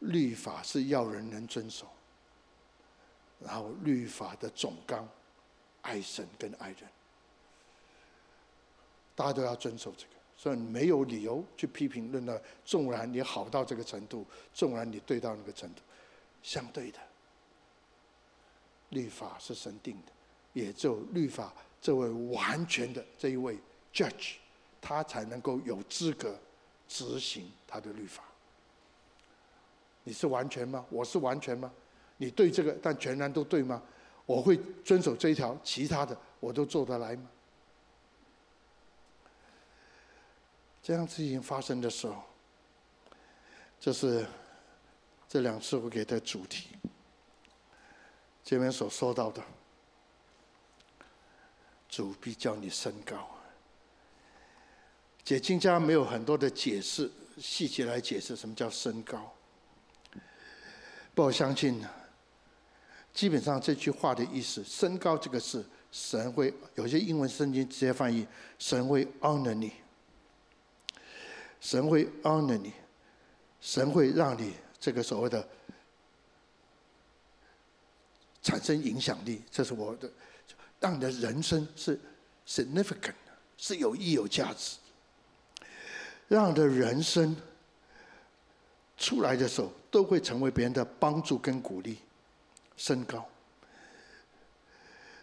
[0.00, 1.86] 律法是要人能遵守。
[3.40, 5.08] 然后律法的总纲，
[5.82, 6.80] 爱神跟爱人，
[9.14, 12.40] 大家都要遵守这个，所以没有理由去批评论断。
[12.64, 15.80] 纵然你好到这个程度，纵然你对到那个程度，
[16.42, 16.98] 相对的，
[18.90, 20.12] 律法是神定的，
[20.52, 23.58] 也只有律法这位完全的这一位
[23.92, 24.34] judge，
[24.82, 26.38] 他才能够有资格
[26.86, 28.22] 执行他的律法。
[30.04, 30.84] 你是完全吗？
[30.90, 31.72] 我是完全吗？
[32.22, 33.82] 你对这个，但全然都对吗？
[34.26, 37.30] 我会遵守这一条，其他的我都做得来吗？
[40.82, 42.22] 这样事情发生的时候，
[43.80, 44.26] 这是
[45.26, 46.68] 这两次我给的主题。
[48.44, 49.42] 这边所说到的，
[51.88, 53.30] 主必叫你升高。
[55.24, 59.32] 解经家没有很多的解释，细节来解释什么叫升高。
[61.14, 61.82] 不，我相信。
[63.12, 68.26] 基本上这句话的意思，升高这个事，神会有些英文圣经直接翻译，
[68.58, 69.72] 神会 honor 你，
[71.60, 72.72] 神会 honor 你，
[73.60, 75.46] 神会让你这个所谓的
[78.42, 80.10] 产生影响力，这是我的，
[80.78, 82.00] 让你的人生是
[82.46, 83.14] significant，
[83.56, 84.76] 是有意有价值。
[86.28, 87.36] 让你的人生
[88.96, 91.98] 出来的时候，都会成为别人的帮助跟鼓励，
[92.80, 93.28] 升高。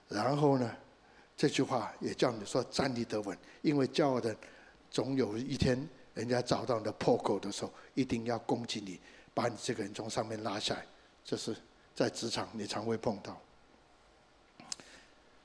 [0.08, 0.78] 然后呢，
[1.36, 4.36] 这句话也叫你说站立得稳，因为骄傲的
[4.92, 5.76] 总有一天，
[6.14, 9.02] 人家找到你的破口的时候，一定要攻击你，
[9.34, 10.86] 把你这个人从上面拉下来。
[11.26, 11.58] 这是
[11.96, 13.42] 在职场你常会碰到。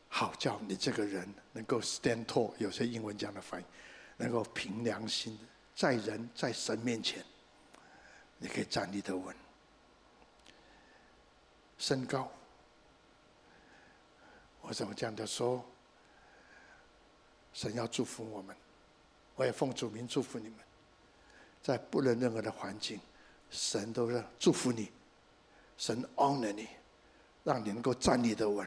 [0.09, 3.65] 好叫你这个人能够 stand tall，有些英文这样的翻译，
[4.19, 5.39] 能够凭良心，
[5.75, 7.25] 在人在神面前，
[8.37, 9.35] 你可以站立得稳，
[11.83, 12.31] 升高。
[14.61, 15.65] 我怎么讲的说？
[17.53, 18.57] 神要祝福我们，
[19.35, 20.59] 我也奉主名祝福你们。
[21.61, 23.01] 在不论任何的环境，
[23.51, 24.93] 神都让祝福你，
[25.77, 26.69] 神 honor 你，
[27.43, 28.67] 让你能够站立得稳，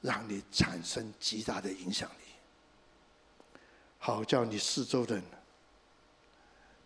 [0.00, 2.24] 让你产生极大的影响力，
[3.98, 5.24] 好叫你四周的人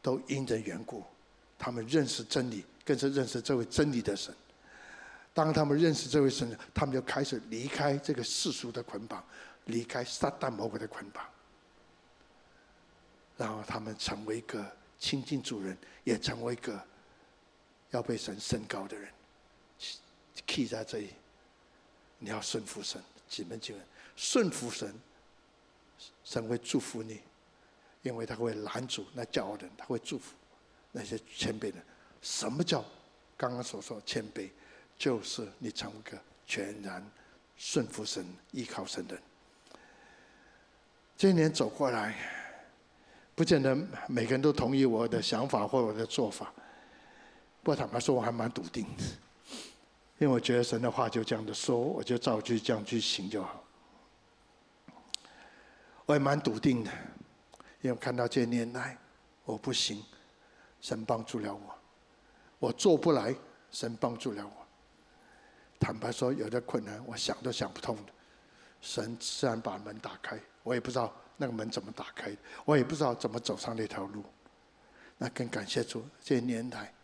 [0.03, 1.03] 都因着缘故，
[1.59, 4.35] 他们认识真理，更是认识这位真理的神。
[5.35, 9.25] 当他们认识这位神，他们就开始离开这个世俗的捆绑，
[9.67, 11.25] 离开撒旦魔鬼的捆绑，
[13.39, 16.79] 然后他们成为一个亲近主人，也成为一个
[17.91, 19.11] 要被神升高的人。
[20.47, 21.15] key 在这里，
[22.19, 23.81] 你要顺服神，几门几门，
[24.17, 24.95] 顺服神，
[26.25, 27.21] 神会祝福你，
[28.03, 30.35] 因为他会拦阻那骄傲的人，他会祝福
[30.91, 31.85] 那些谦卑的人。
[32.21, 32.85] 什么叫
[33.37, 34.51] 刚刚所说谦卑？
[35.03, 37.05] 就是你成为个全然
[37.57, 39.25] 顺服神、依靠神的人。
[41.17, 42.15] 这一年走过来，
[43.35, 43.77] 不见得
[44.07, 46.55] 每个人都同意我的想法或我的做法。
[47.65, 49.03] 不过坦白说，我还蛮笃定的，
[50.23, 53.61] 因为我觉得神的话就这样的说，我就照去这样去行就好。
[56.07, 56.93] 我也蛮笃定的，
[57.81, 58.97] 因为看到这一年来
[59.45, 60.01] 我不行，
[60.81, 61.75] 神帮助了我；
[62.61, 63.35] 我做不来，
[63.73, 64.62] 神帮助了我。
[65.83, 68.13] 坦白说，有的困难，我想都想不通的。
[68.81, 72.31] 神自然把门打开，我也不知道那个门怎么打开，
[72.65, 74.23] 我也不知道怎么走上那条路。
[75.19, 76.95] 那更感谢主，这些年来，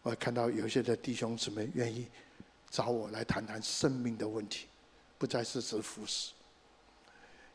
[0.00, 2.08] 我看到有些的弟兄姊妹愿意
[2.70, 4.66] 找我来谈谈生命的问题，
[5.18, 6.32] 不再是只服侍。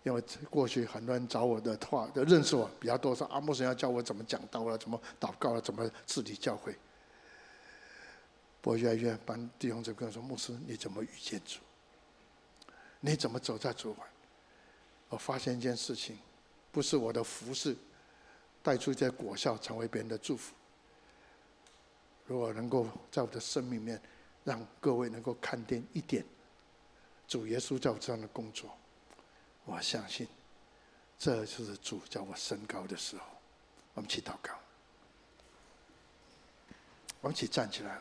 [0.03, 6.75] 因为过去很多人找我的话，都认识我比较多，说阿牧师要教我怎么讲道了，怎么祷告了，怎么治理教会。
[8.63, 11.59] 我越来越帮弟兄姊妹我说：“牧师，你怎么遇见主？
[12.99, 14.03] 你怎么走在主怀？”
[15.09, 16.17] 我发现一件事情，
[16.71, 17.75] 不是我的服饰
[18.61, 20.53] 带出一些果效，成为别人的祝福。
[22.27, 24.01] 如果能够在我的生命里面，
[24.43, 26.23] 让各位能够看见一点
[27.27, 28.69] 主耶稣在我这样的工作，
[29.65, 30.27] 我相信
[31.17, 33.25] 这就是主叫我升高的时候。
[33.95, 34.53] 我们起祷告，
[37.19, 37.99] 我们起站起来。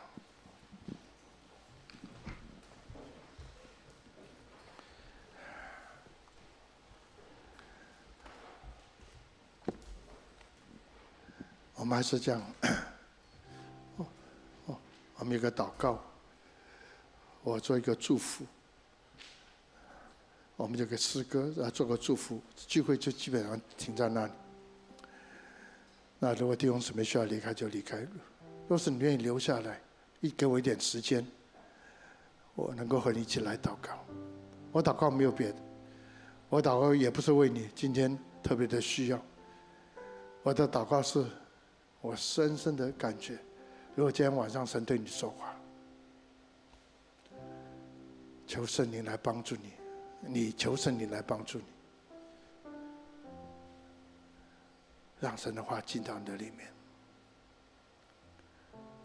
[11.80, 12.42] 我们还是这样，
[13.96, 14.06] 哦
[14.66, 14.78] 哦，
[15.16, 15.98] 我们有个祷告，
[17.42, 18.44] 我做一个祝福，
[20.56, 24.32] 我们这个诗歌啊做个祝福，聚会就基本上停在那里。
[26.18, 28.06] 那如果弟兄姊妹需要离开就离开，
[28.68, 29.80] 若是你愿意留下来，
[30.20, 31.26] 一给我一点时间，
[32.56, 33.98] 我能够和你一起来祷告。
[34.70, 35.56] 我祷告没有别的，
[36.50, 39.18] 我祷告也不是为你今天特别的需要，
[40.42, 41.24] 我的祷告是。
[42.00, 43.38] 我深深的感觉，
[43.94, 45.54] 如果今天晚上神对你说话，
[48.46, 49.72] 求圣灵来帮助你，
[50.20, 51.64] 你求圣灵来帮助你，
[55.20, 56.72] 让神的话进到你的里面，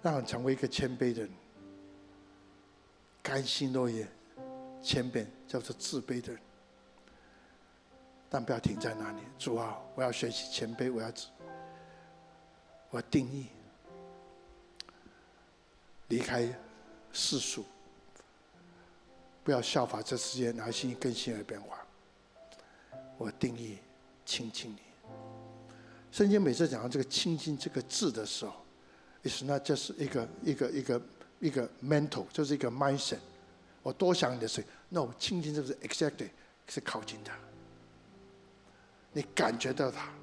[0.02, 1.32] 让你成为一个谦卑的人，
[3.22, 4.06] 甘心乐意
[4.82, 6.42] 谦卑，叫做自卑的人，
[8.30, 9.20] 但不要停在那里。
[9.38, 11.12] 主啊，我要学习谦卑，我要。
[12.96, 13.48] 我定义
[16.08, 16.48] 离开
[17.12, 17.66] 世俗，
[19.44, 21.86] 不要效法这世界，拿心更新而变化。
[23.18, 23.80] 我定义
[24.26, 24.78] 亲近你。
[26.10, 28.54] 圣经每次讲到这个“亲近”这个字的时候，
[29.24, 31.02] 意思那就是一个一个一个
[31.42, 33.20] 一个 mental，就是一个 mindset。
[33.84, 36.30] 我多想你的事，那我亲近就是 exactly
[36.70, 37.38] 是靠近他，
[39.12, 40.14] 你感觉到他，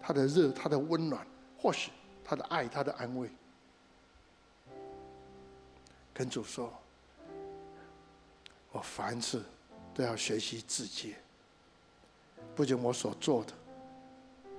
[0.00, 1.26] 他的热，他的温暖。
[1.66, 1.90] 或许
[2.24, 3.28] 他的爱，他的安慰，
[6.14, 6.72] 跟主说
[8.70, 9.42] ：“我凡事
[9.92, 11.16] 都要学习自戒，
[12.54, 13.52] 不仅我所做的，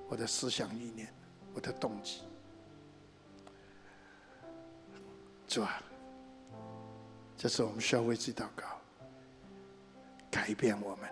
[0.09, 1.07] 我的思想意念，
[1.53, 2.23] 我的动机。
[5.47, 5.81] 主啊，
[7.37, 8.65] 这是我们需要为自己祷告，
[10.29, 11.09] 改变我们。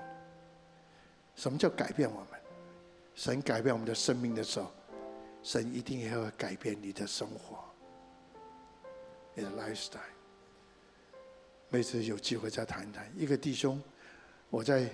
[1.37, 2.41] 什么叫改变我们？
[3.15, 4.69] 神改变我们的生命的时候，
[5.45, 7.59] 神一定也会改变你的生活，
[9.35, 9.99] 你的 lifestyle。
[11.69, 13.07] 每次有机会再谈一谈。
[13.15, 13.79] 一个弟兄，
[14.49, 14.89] 我在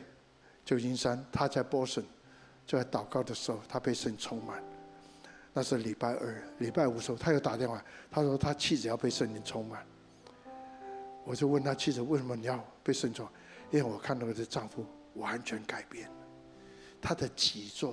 [0.66, 2.08] 旧金山，他在波士顿，
[2.68, 4.62] 就在祷告的时候，他被神充满。
[5.54, 7.82] 那是礼拜二、礼拜五的时候，他又打电话，
[8.12, 9.88] 他说他妻子要被圣灵充满。
[11.24, 13.26] 我就问他妻子，为什么你要被圣充？
[13.70, 16.12] 因为我看到我的丈夫完全改变，
[17.02, 17.90] 他的脊椎、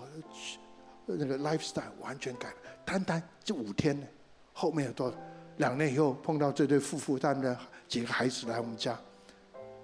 [1.17, 4.07] 那个 lifestyle 完全改了，单单就五天呢，
[4.53, 5.13] 后面有多
[5.57, 8.99] 两年以后碰到这对夫妇，他们的几个孩子来我们家，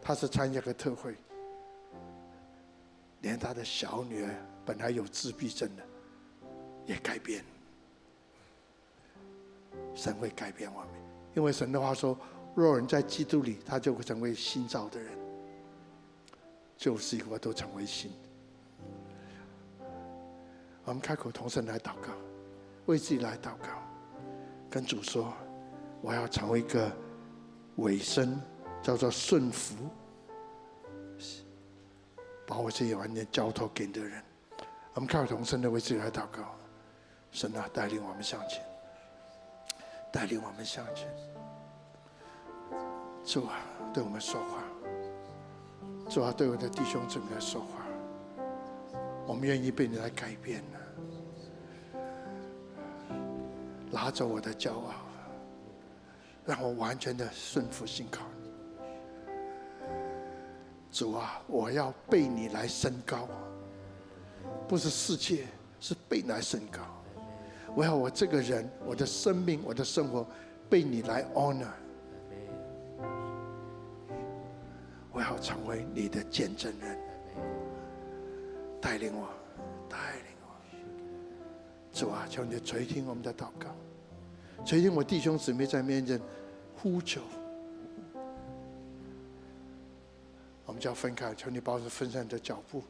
[0.03, 1.14] 他是参加个特会，
[3.22, 4.31] 连他的小女儿
[4.66, 5.83] 本来有自闭症的
[6.87, 7.45] 也改变。
[9.95, 10.89] 神会改变我们，
[11.35, 12.16] 因为神的话说
[12.55, 15.12] ：“若人在基督里，他就会成为新造的人，
[16.77, 18.12] 旧事以后都成为新。”
[20.85, 22.12] 我们开口同声来祷告，
[22.87, 23.68] 为自己来祷告，
[24.70, 25.32] 跟主说
[26.03, 26.91] ：“我要成为一个
[27.76, 28.41] 委身，
[28.82, 29.74] 叫做顺服，
[32.47, 34.22] 把我自己完全交托给你的人。”
[34.95, 36.55] 我们开口同声的为自己来祷告，
[37.32, 38.62] 神啊，带领我们向前。
[40.12, 41.12] 带领我们向前，
[43.24, 43.59] 主啊，
[43.93, 44.62] 对我们说话，
[46.09, 47.84] 主啊，对我的弟兄姊妹说话，
[49.27, 50.79] 我们愿意被你来改变呢。
[53.91, 54.93] 拿走我的骄傲，
[56.45, 58.51] 让我完全的顺服信靠你。
[60.91, 63.29] 主啊，我要被你来升高，
[64.68, 65.47] 不是世界，
[65.81, 66.81] 是被来升高。
[67.75, 70.27] 我要我这个人，我的生命，我的生活，
[70.68, 71.72] 被你来 honor。
[75.12, 76.99] 我要成为你的见证人，
[78.85, 79.26] 带领我，
[79.89, 80.53] 带领我。
[81.91, 83.74] 主啊，求你垂听我们的祷告，
[84.62, 86.20] 垂听我弟兄姊妹在面前
[86.76, 87.22] 呼求。
[90.66, 92.82] 我们就要分开，求你保持分散的脚步。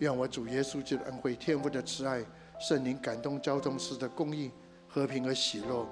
[0.00, 2.24] 愿我主耶稣基督恩惠、天父的慈爱。
[2.58, 4.50] 圣灵感动交通师的公义、
[4.88, 5.86] 和平和喜乐，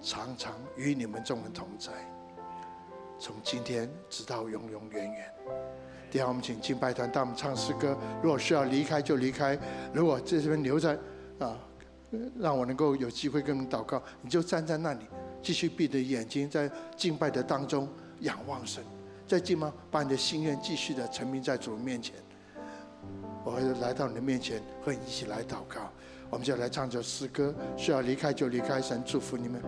[0.00, 1.92] 常常与你们众人同在，
[3.18, 5.34] 从今天直到永永远远。
[6.10, 7.96] 第二，我们请敬拜团带我们唱诗歌。
[8.22, 9.58] 如果需要离开就离开，
[9.92, 10.96] 如果在这边留在
[11.38, 11.58] 啊，
[12.38, 15.00] 让我能够有机会跟你祷告，你就站在那里，
[15.42, 17.88] 继续闭着眼睛，在敬拜的当中
[18.20, 18.82] 仰望神，
[19.26, 22.14] 再敬吗把你的心愿继续的陈明在主面前。
[23.44, 25.90] 我会来到你的面前，和你一起来祷告。
[26.30, 29.62] 我们就来唱这首诗歌，需要离开就离开，神祝福你们。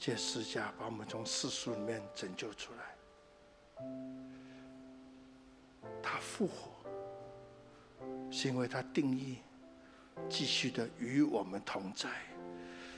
[0.00, 2.96] 借十架把我们从世俗里面拯救出来。
[6.02, 6.70] 他复活，
[8.30, 9.36] 是因为他定义
[10.26, 12.08] 继续的与我们同在，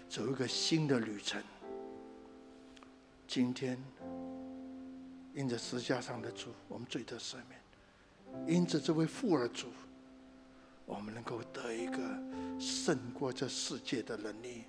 [0.09, 1.42] 走一个新的旅程。
[3.26, 3.76] 今天，
[5.34, 9.66] 因着十架上的主，我们罪得赦免；因着这位复活主，
[10.86, 11.98] 我们能够得一个
[12.61, 14.66] 胜过这世界的能力。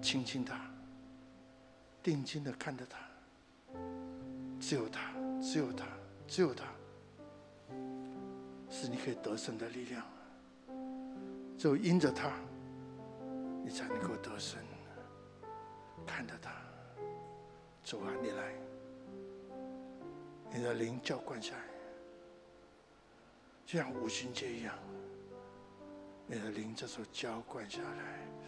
[0.00, 0.54] 轻轻的，
[2.02, 2.98] 定睛的看着他，
[4.58, 5.86] 只有他，只有他，
[6.26, 6.64] 只有他，
[8.70, 10.04] 是你可以得胜的力量。
[11.58, 12.32] 只有因着他，
[13.62, 14.58] 你才能够得胜。
[16.06, 16.50] 看着他，
[17.84, 18.54] 主啊，你来，
[20.52, 21.62] 你的灵浇灌下来，
[23.66, 24.74] 就像五旬节一样，
[26.26, 28.39] 你的灵这时候浇灌下来。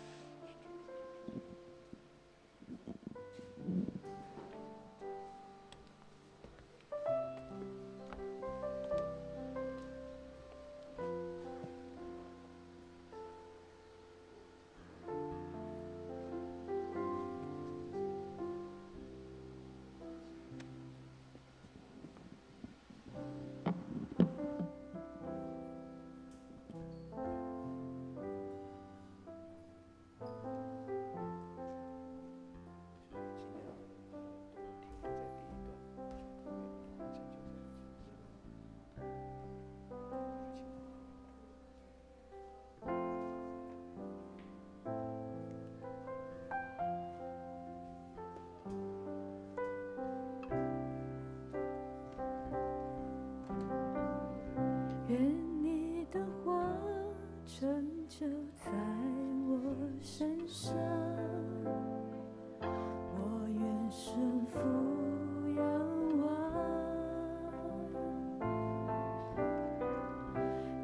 [60.53, 60.77] 上，
[63.17, 64.59] 我愿顺服
[65.57, 65.65] 仰
[66.21, 66.29] 望，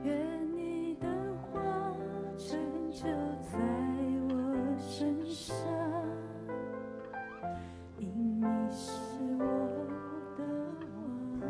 [0.05, 0.11] 愿
[0.57, 1.07] 你的
[1.37, 1.47] 花
[2.39, 2.59] 成
[2.91, 3.03] 就
[3.43, 3.59] 在
[4.31, 4.33] 我
[4.79, 5.47] 身上，
[7.99, 9.45] 因你是我
[10.39, 10.41] 的
[10.97, 11.45] 王。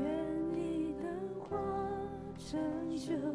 [0.00, 0.02] 愿
[0.54, 0.56] 你
[0.94, 1.02] 的
[1.38, 1.46] 花
[2.38, 2.48] 成
[2.96, 3.27] 就。